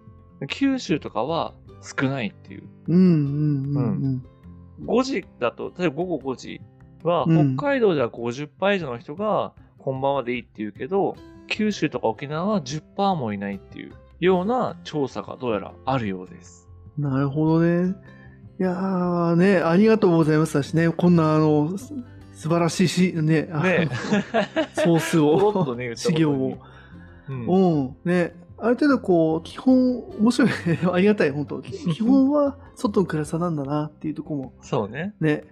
[0.50, 2.64] 九州とかは少ないっていう。
[2.88, 4.26] うんうんうん
[4.86, 6.62] 5時だと、例えば午後5時
[7.04, 11.16] は、うん北海道では50%以上の人が、こんばんはでいいって言うけど、
[11.48, 16.68] 九州とか沖縄は10%もいないっていうような調査がどうやらあるようです。
[16.98, 17.04] うん。
[17.06, 17.96] なるほどね。
[18.60, 21.94] いやーね、ありがとうございましたしね、こんなあの、す
[22.38, 23.50] 素晴らしいし、ね、ね
[24.76, 26.60] ソースを、とね、言った資料を。
[27.28, 30.80] うんうん、ね、ある程度こう、基本、面白いね。
[30.94, 35.16] ありがたい、本当基本は外の暗さなんだなっていうところもそうね。
[35.20, 35.46] ね、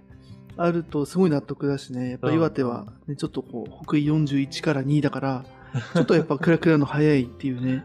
[0.58, 2.12] あるとすごい納得だしね。
[2.12, 5.46] やっぱ岩手は、ね、ちょっとこう、北緯41から2だから、
[5.96, 7.84] ちょっとやっぱクラクラの早いっていうね。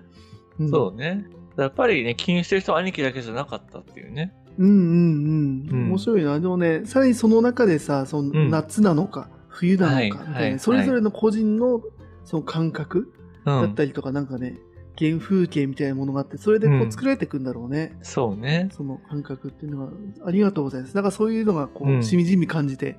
[0.58, 1.24] うん、そうね。
[1.56, 4.34] やっぱりね、気にしてる人は兄貴だけじゃなかったっていうね。
[4.60, 5.82] うんうんうん。
[5.82, 6.38] うん面白いな。
[6.38, 11.80] でもね、さらにその中でさ、そのうん夏なのか、冬なのか、はいみたいな、はいそれぞれの個人の
[12.24, 13.12] その感覚
[13.46, 13.62] うん。
[13.62, 14.58] だったりとか、なんかね、
[14.98, 17.96] 原風景みたいなものがあって、それでこううん作られていくんだろうね。
[18.02, 18.68] そうね。
[18.72, 19.90] その感覚っていうのは、
[20.26, 20.94] ありがとうございます。
[20.94, 22.98] なんかそういうのが、こう、うんしみじみ感じて、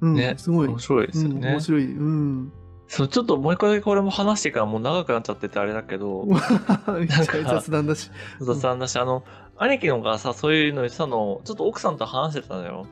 [0.00, 0.68] うん、ねすごい。
[0.68, 1.60] 面白いですようん、ね面。
[1.60, 1.84] 白い。
[1.84, 2.52] うん。
[2.88, 6.38] そう、ちょっともう一回これも話してからもう長くなっちゃっててあれだけど、 めっ
[7.08, 8.10] ちゃ雑談だし。
[8.40, 9.24] 雑談だし、あの、
[9.58, 12.86] 兄貴のがさ、そういうの言ってたのを、ちょっと奥さんと話してたのよ。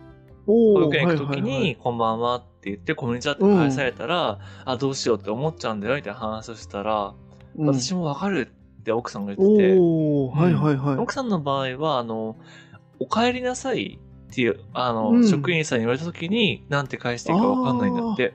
[0.46, 7.14] 保育園行くときに、はいはいはいこんばんはって言って、コミュニチャって返されたら、あ、どうしようって思っちゃうんだよ、みたいな話をしたら、
[7.56, 8.48] うん私もわかる
[8.80, 10.96] って奥さんが言ってて、はいはいはい。
[10.96, 12.36] 奥さんの場合は、あの、
[12.98, 14.00] お帰りなさい
[14.32, 18.34] っていう、あの、うん職員さんに言われたときに、なんて返していいかわかんないんだって。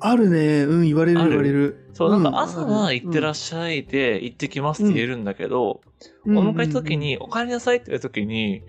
[0.00, 0.64] あるね。
[0.64, 1.90] うん、言われる言われる。
[1.92, 5.80] そう、なんうか朝は行ってらっしゃいで、行ってきますって言えるんだけど、
[6.24, 8.62] うんお迎えしたときに、お帰りなさいって言ったときに、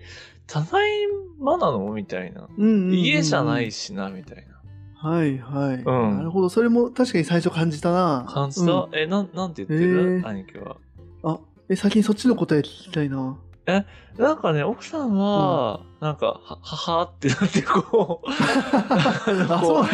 [0.46, 0.90] ただい
[1.38, 1.92] まなの？
[1.92, 2.48] みたいな。
[2.56, 5.08] うんうんうん家じゃないしな、みたいな。
[5.08, 5.76] はいはい。
[5.76, 6.48] うんなるほど。
[6.48, 8.26] それも確かに最初感じたな。
[8.28, 10.76] 感じた、うんえ、なん、なんて言ってへる、ー兄貴は。
[11.24, 13.36] あ、え、先にそっちの答え聞きたいな。
[13.66, 19.86] なんかね、奥さんは、なんか、は、ははってなってこう、 あ、そう。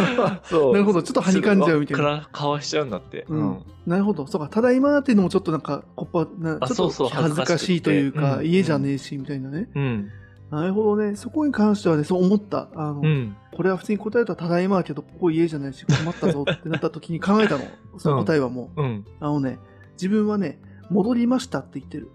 [0.42, 0.72] そう。
[0.72, 3.26] なるほどちょっとはにかんじゃうみたいなから、かわしちゃうんだって。
[3.28, 3.62] ううんん。
[3.86, 4.26] なるほど。
[4.26, 4.48] そうか。
[4.48, 9.68] ただいまっていうのもちょっとなんか、こっぱ、なちょっと恥ずかしいというか、家じゃねえし、みたいなね。
[9.74, 10.10] うん。
[10.50, 11.14] なるほどね。
[11.16, 12.68] そこに関してはね、そう思った。
[12.74, 13.36] あの、うん。
[13.54, 17.64] これは普通に答えたらただいまだけど、ここ家じゃないし、困ったぞってなった時に考えたの。
[17.98, 18.82] その答えはもう。
[18.82, 19.04] うん。
[19.20, 19.58] あのね、
[19.92, 20.58] 自分はね、
[20.90, 22.10] 戻りましたって言ってる。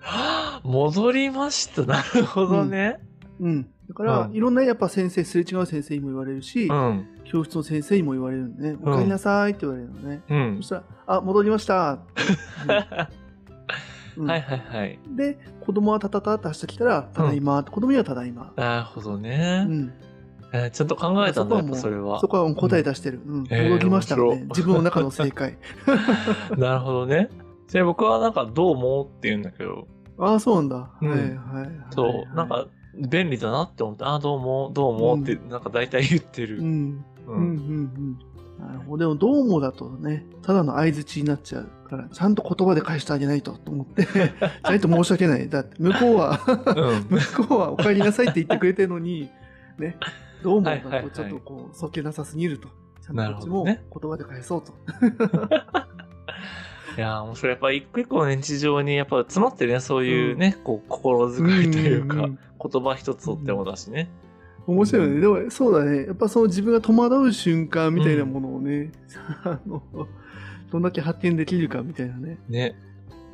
[0.64, 1.84] 戻りました。
[1.86, 3.00] なるほどね。
[3.40, 3.68] うん。
[3.88, 7.08] だから、うんいろんなやっぱ先生、すれ違う先生にも言われるし、うん。
[7.26, 8.70] 教室の先生にも言われるのね。
[8.82, 10.22] うんお帰りなさいって言われるのね。
[10.30, 10.62] うんそ。
[10.64, 12.00] したら、あ、戻りました
[12.76, 13.10] は
[14.20, 15.00] いはいはい。
[15.16, 18.54] で、子供はタタタって走ってきたら、ただいまって、子供にはただいま。
[18.56, 19.64] なるほどうね。
[19.64, 19.92] ん。
[20.54, 22.28] えーちゃんと考えたんだ、やっそれはそ。
[22.28, 23.22] こは答え出してる。
[23.26, 23.44] うん。
[23.46, 24.16] へー戻りました。
[24.16, 25.58] ね自分の中の正解。
[26.58, 27.30] なるほどね。
[27.74, 29.88] で、僕はなんか、どう思うって言うんだけど、
[30.20, 30.92] ああ、そうなんだ。
[31.02, 31.70] うんはいはいはい。
[31.92, 32.68] そう、なんか、
[33.10, 36.60] 便利だなって思って、あ、どうも、どうもって、なんか大体言ってる。
[36.60, 37.06] うん。
[37.26, 38.18] うんううん
[38.60, 38.68] うん。
[38.68, 38.98] なるほど。
[38.98, 45.50] でも、どうもだとね、ただの相づちになっちゃうから、ちゃんと言葉で返してあげないとと思って、 ちゃんと申し訳ない。
[45.50, 47.18] だって、向こうは、うん。
[47.18, 49.32] 向こうはお帰りなさいって言ってくれてるのに、
[49.80, 49.98] ね、
[50.44, 52.68] どうもだとちょっとこう、そっけなさすぎると。
[53.02, 53.78] ちゃんとこっちも言
[54.12, 54.74] 葉で返そうと。
[56.98, 57.52] いやー、面白い。
[57.52, 64.10] やっぱ一個一個の日常にやっぱ詰まってるね、そういうね、こう、心遣いというか、んんん言葉一つとってもだしね。
[64.68, 65.22] 面白いよね。
[65.22, 66.06] でも、そうだね。
[66.06, 68.92] やっぱその自分が戸惑う瞬間みたいなものをね、
[69.44, 69.84] あの、
[70.72, 72.40] どんだけ発見できるかみたいなね。
[72.48, 72.76] ね。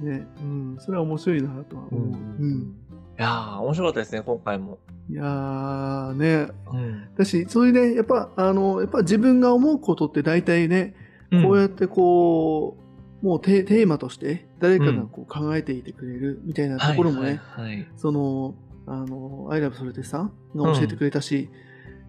[0.01, 0.27] ね。
[0.41, 0.77] うん。
[0.79, 2.43] それは面白いなとは思う。
[2.43, 2.75] うん。
[3.19, 4.79] いやー、面白かったですね、今回も。
[5.09, 6.47] いやーね。
[6.71, 7.03] うん。
[7.15, 10.95] だし、そういうね、やっぱ、あの、やっぱ自分が思うことって大体ね、
[11.43, 12.88] こうやってこう、
[13.21, 17.87] もうテテーマとして誰かがこう考えていてくれるみたいなところもね、はいはいはい。
[17.97, 18.55] その、
[18.87, 21.49] あの、アイラブソルテさんが教えてくれたし、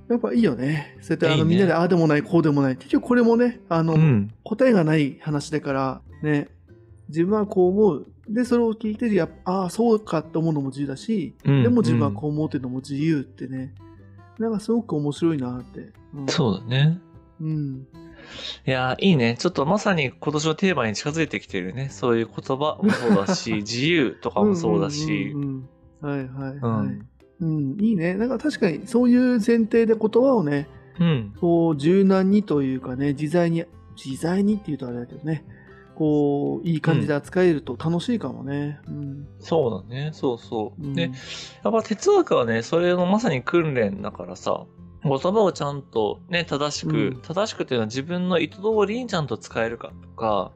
[0.09, 0.97] やっぱいいよね。
[1.01, 2.77] そうやってあのねみんなでああでもない、こうでもない。
[2.77, 4.31] 結局これもね、あの、うん。
[4.45, 6.49] 答えがない話だから、ね、
[7.09, 8.07] 自分はこう思う。
[8.29, 13.75] で、それを聞いて、やああ、そうかって思うのも自由だし、うんでも自分はこう思うっていうのも自由ってね、
[14.39, 15.93] なんかすごく面白いなって。
[16.15, 16.99] うん、そうだね。
[17.41, 17.87] うん。
[18.67, 19.37] いやー、いいね。
[19.39, 21.89] ちょっとまさに今年のテーマに近づいてきてるね。
[21.91, 25.39] そういう言葉もそうだし、 自由とかもそうだしう。
[25.39, 25.69] んうんうんうん
[26.01, 26.61] はいはいはい。
[26.61, 27.09] うん。
[27.41, 28.15] うん、いいね。
[28.15, 30.69] なんか確かにそういう前提で言葉をね、
[30.99, 31.35] うん。
[31.41, 33.65] こう柔軟にというかね、自在に、
[34.03, 35.45] 自在にっていうとあれだけどね、
[35.95, 38.81] こう、いい感じで扱えると楽しいかもね。
[38.89, 39.29] うん。
[39.39, 40.11] そうだね。
[40.15, 40.83] そうそう。
[40.83, 41.11] うんで、
[41.63, 44.65] やっぱ哲学はね、それのまさに訓練だからさ、
[45.03, 50.53] 言葉をちゃんとね、正しく、うん正しくっていうのは自分の意図通りにちゃんと使えるかとか、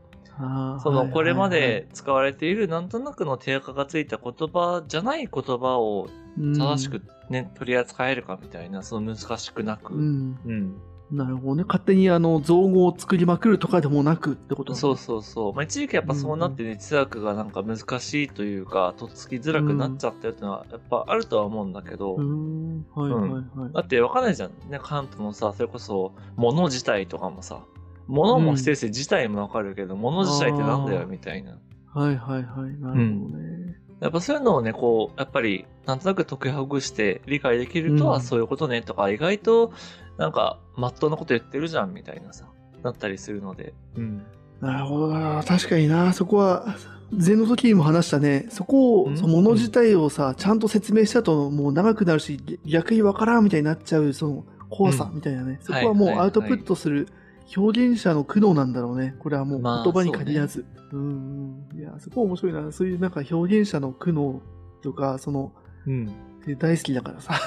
[0.82, 9.94] その、はいこれまで使われているなんとなくの手垢がついた言葉じゃない言葉を正しくね、取り扱えるかみたいな、その難しくなく。
[9.94, 10.38] うん。
[10.44, 10.76] うん。
[11.10, 11.64] なるほどね。
[11.66, 15.54] 勝手にあの造語を作りまくるとかでもなくってことそうそうそう。
[15.54, 22.86] まあ、一時期やっぱそうなってね、哲学がなんか難しいというか、とっつきづらくなっちゃったよっていうのは、やっぱあるとは思うんだけど、うーん。
[22.94, 23.72] はいはいはい。
[23.72, 24.50] だってわかんないじゃん。
[24.70, 27.60] ね、カントのさ、それこそ、物自体とかもさ、
[28.06, 31.58] 物も指定して自体もわかるけど、物自体ってなんだよ、みたいな。
[31.92, 32.80] はいはいはい。
[32.80, 33.76] なるほどね。
[34.00, 39.72] やっぱそういうのをね、こう、やっぱり、なんとなく解きほぐして理解できると、うんあそういうことね、とか、意外と、
[40.18, 42.46] なんか、まっとうなこと言ってるじゃん、みたいなさ、
[42.82, 43.74] なったりするので。
[43.96, 44.22] うん。
[44.60, 45.42] なるほどな。
[45.42, 46.12] 確かにな。
[46.12, 46.76] そこは、
[47.12, 48.46] 前の時にも話したね。
[48.48, 49.16] そこを、うん？
[49.16, 55.58] そのもの自体をさ、ちゃんと説明したと、もう長くなるし、逆にわからんみたいになっちゃう、その怖さうんみたいなね。
[55.60, 57.08] そこはもうアウトプットする
[57.56, 59.14] 表現者の苦悩なんだろうね。
[59.18, 60.64] これはもうまあ言葉に限らず。
[60.92, 61.78] うんうん。
[61.78, 62.72] いや、そこ面白いな。
[62.72, 64.40] そういうなんか表現者の苦悩
[64.82, 65.52] とか、その、
[65.86, 66.10] うん。
[66.56, 67.40] 大好きだからさ。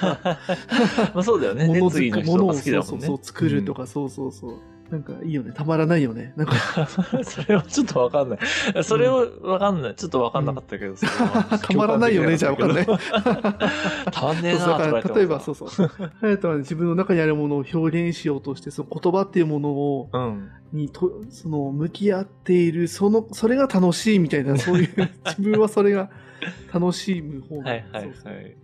[1.14, 1.66] まあそうだよね。
[1.66, 2.86] 物熱意の人が好きだもね。
[2.86, 4.54] そうんそう作るとか、そうそうそう。
[4.90, 5.52] なんかいいよね。
[5.52, 6.34] たまらないよね。
[6.36, 6.54] なんか、
[7.14, 7.24] うん。
[7.24, 8.84] それはちょっとわかんない。
[8.84, 9.94] それをわかんない。
[9.94, 12.86] ちょっとわかんなかったけど、それは たまらないよねじゃあわかんない。
[12.86, 15.68] たまんねえそうだからなとか言ってもさ例えばそうそう。
[16.20, 20.50] 隼人は自分の中にあるものを表現しようとして、その言葉っていうものを、うん。
[20.72, 26.10] にと、その、向き合っている、その、それが楽しいみたいな、そういう、 自分はそれが
[26.72, 28.14] 楽しむ方なのはいはいはい。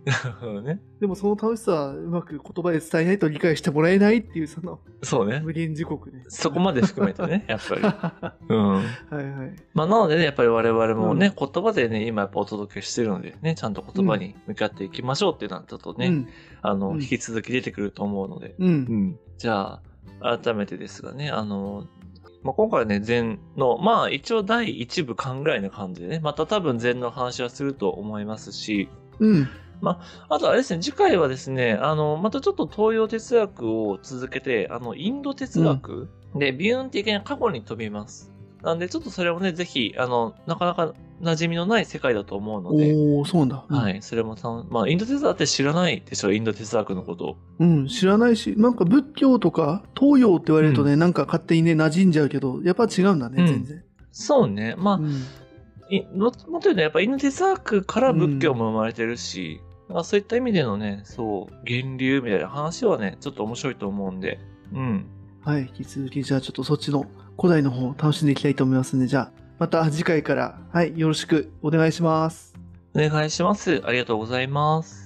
[0.05, 0.79] なるほどね。
[0.99, 5.39] でもその楽しさはうまく言葉で伝えないと理解してもらえないっていう、その、そうね。
[5.39, 6.23] 無限時刻ね。
[6.27, 7.81] そこまで含めてね、 やっぱり。
[7.81, 8.57] は うん。
[8.57, 8.61] い
[9.13, 9.55] はい。
[9.73, 16.27] まあ、なのでね、やっぱり我々もね、う言葉でね、今やっぱお届けしてるのでね、ちゃんと言葉に向かっていきましょうっていうのはちょっとね、うん。
[16.61, 18.55] あの、うん引き続き出てくると思うので。
[18.59, 18.65] う。
[18.65, 19.19] うんん。
[19.37, 19.79] じゃ
[20.21, 21.87] あ、改めてですがね、あの、
[22.43, 28.89] まあ、今回はね、禅の、まあ一応第一部間ぐらいの感じでね、また多分禅の話はすると思いますし、
[29.19, 29.47] うん。
[30.29, 38.31] あとあれですね、次回はですね、あの、またちょっと東洋哲学を続けて、あの、インド哲学で、ビューンっていきなり過去に飛びます。
[38.61, 43.65] なんで、ちょっとそれをね、ぜひ、あの、なかなか馴染みのない世界だと思うので、おー、そうなんだ。
[43.69, 43.77] うん。
[43.77, 47.37] はい、それもたまあ、インド哲学って知らないでしょ、インド哲学のこと。
[47.59, 53.47] うん、知らないし、なんか仏教とか東洋って言われるとね、なんか勝手にね、馴染んじゃうけど、やっぱ違うんだね、うん。
[53.47, 53.83] 全然。
[54.11, 55.07] そうね、まあ、も
[56.19, 64.39] もっと言うと、やっぱインド哲学から仏教も生まれてるし、まあ、そういった意味でのね、そう、源流みたいな話はね、ちょっと面白いと思うんで、
[64.73, 65.05] うん。
[65.41, 67.05] はい、引き続き、じゃあちょっとそっちの
[67.37, 72.55] 古代の方楽しんでいきたいと思いますんで、じゃあ、また次回から、はい、よろしくお願いします。
[72.95, 73.79] お願いします。
[73.85, 75.00] ありがとうございます。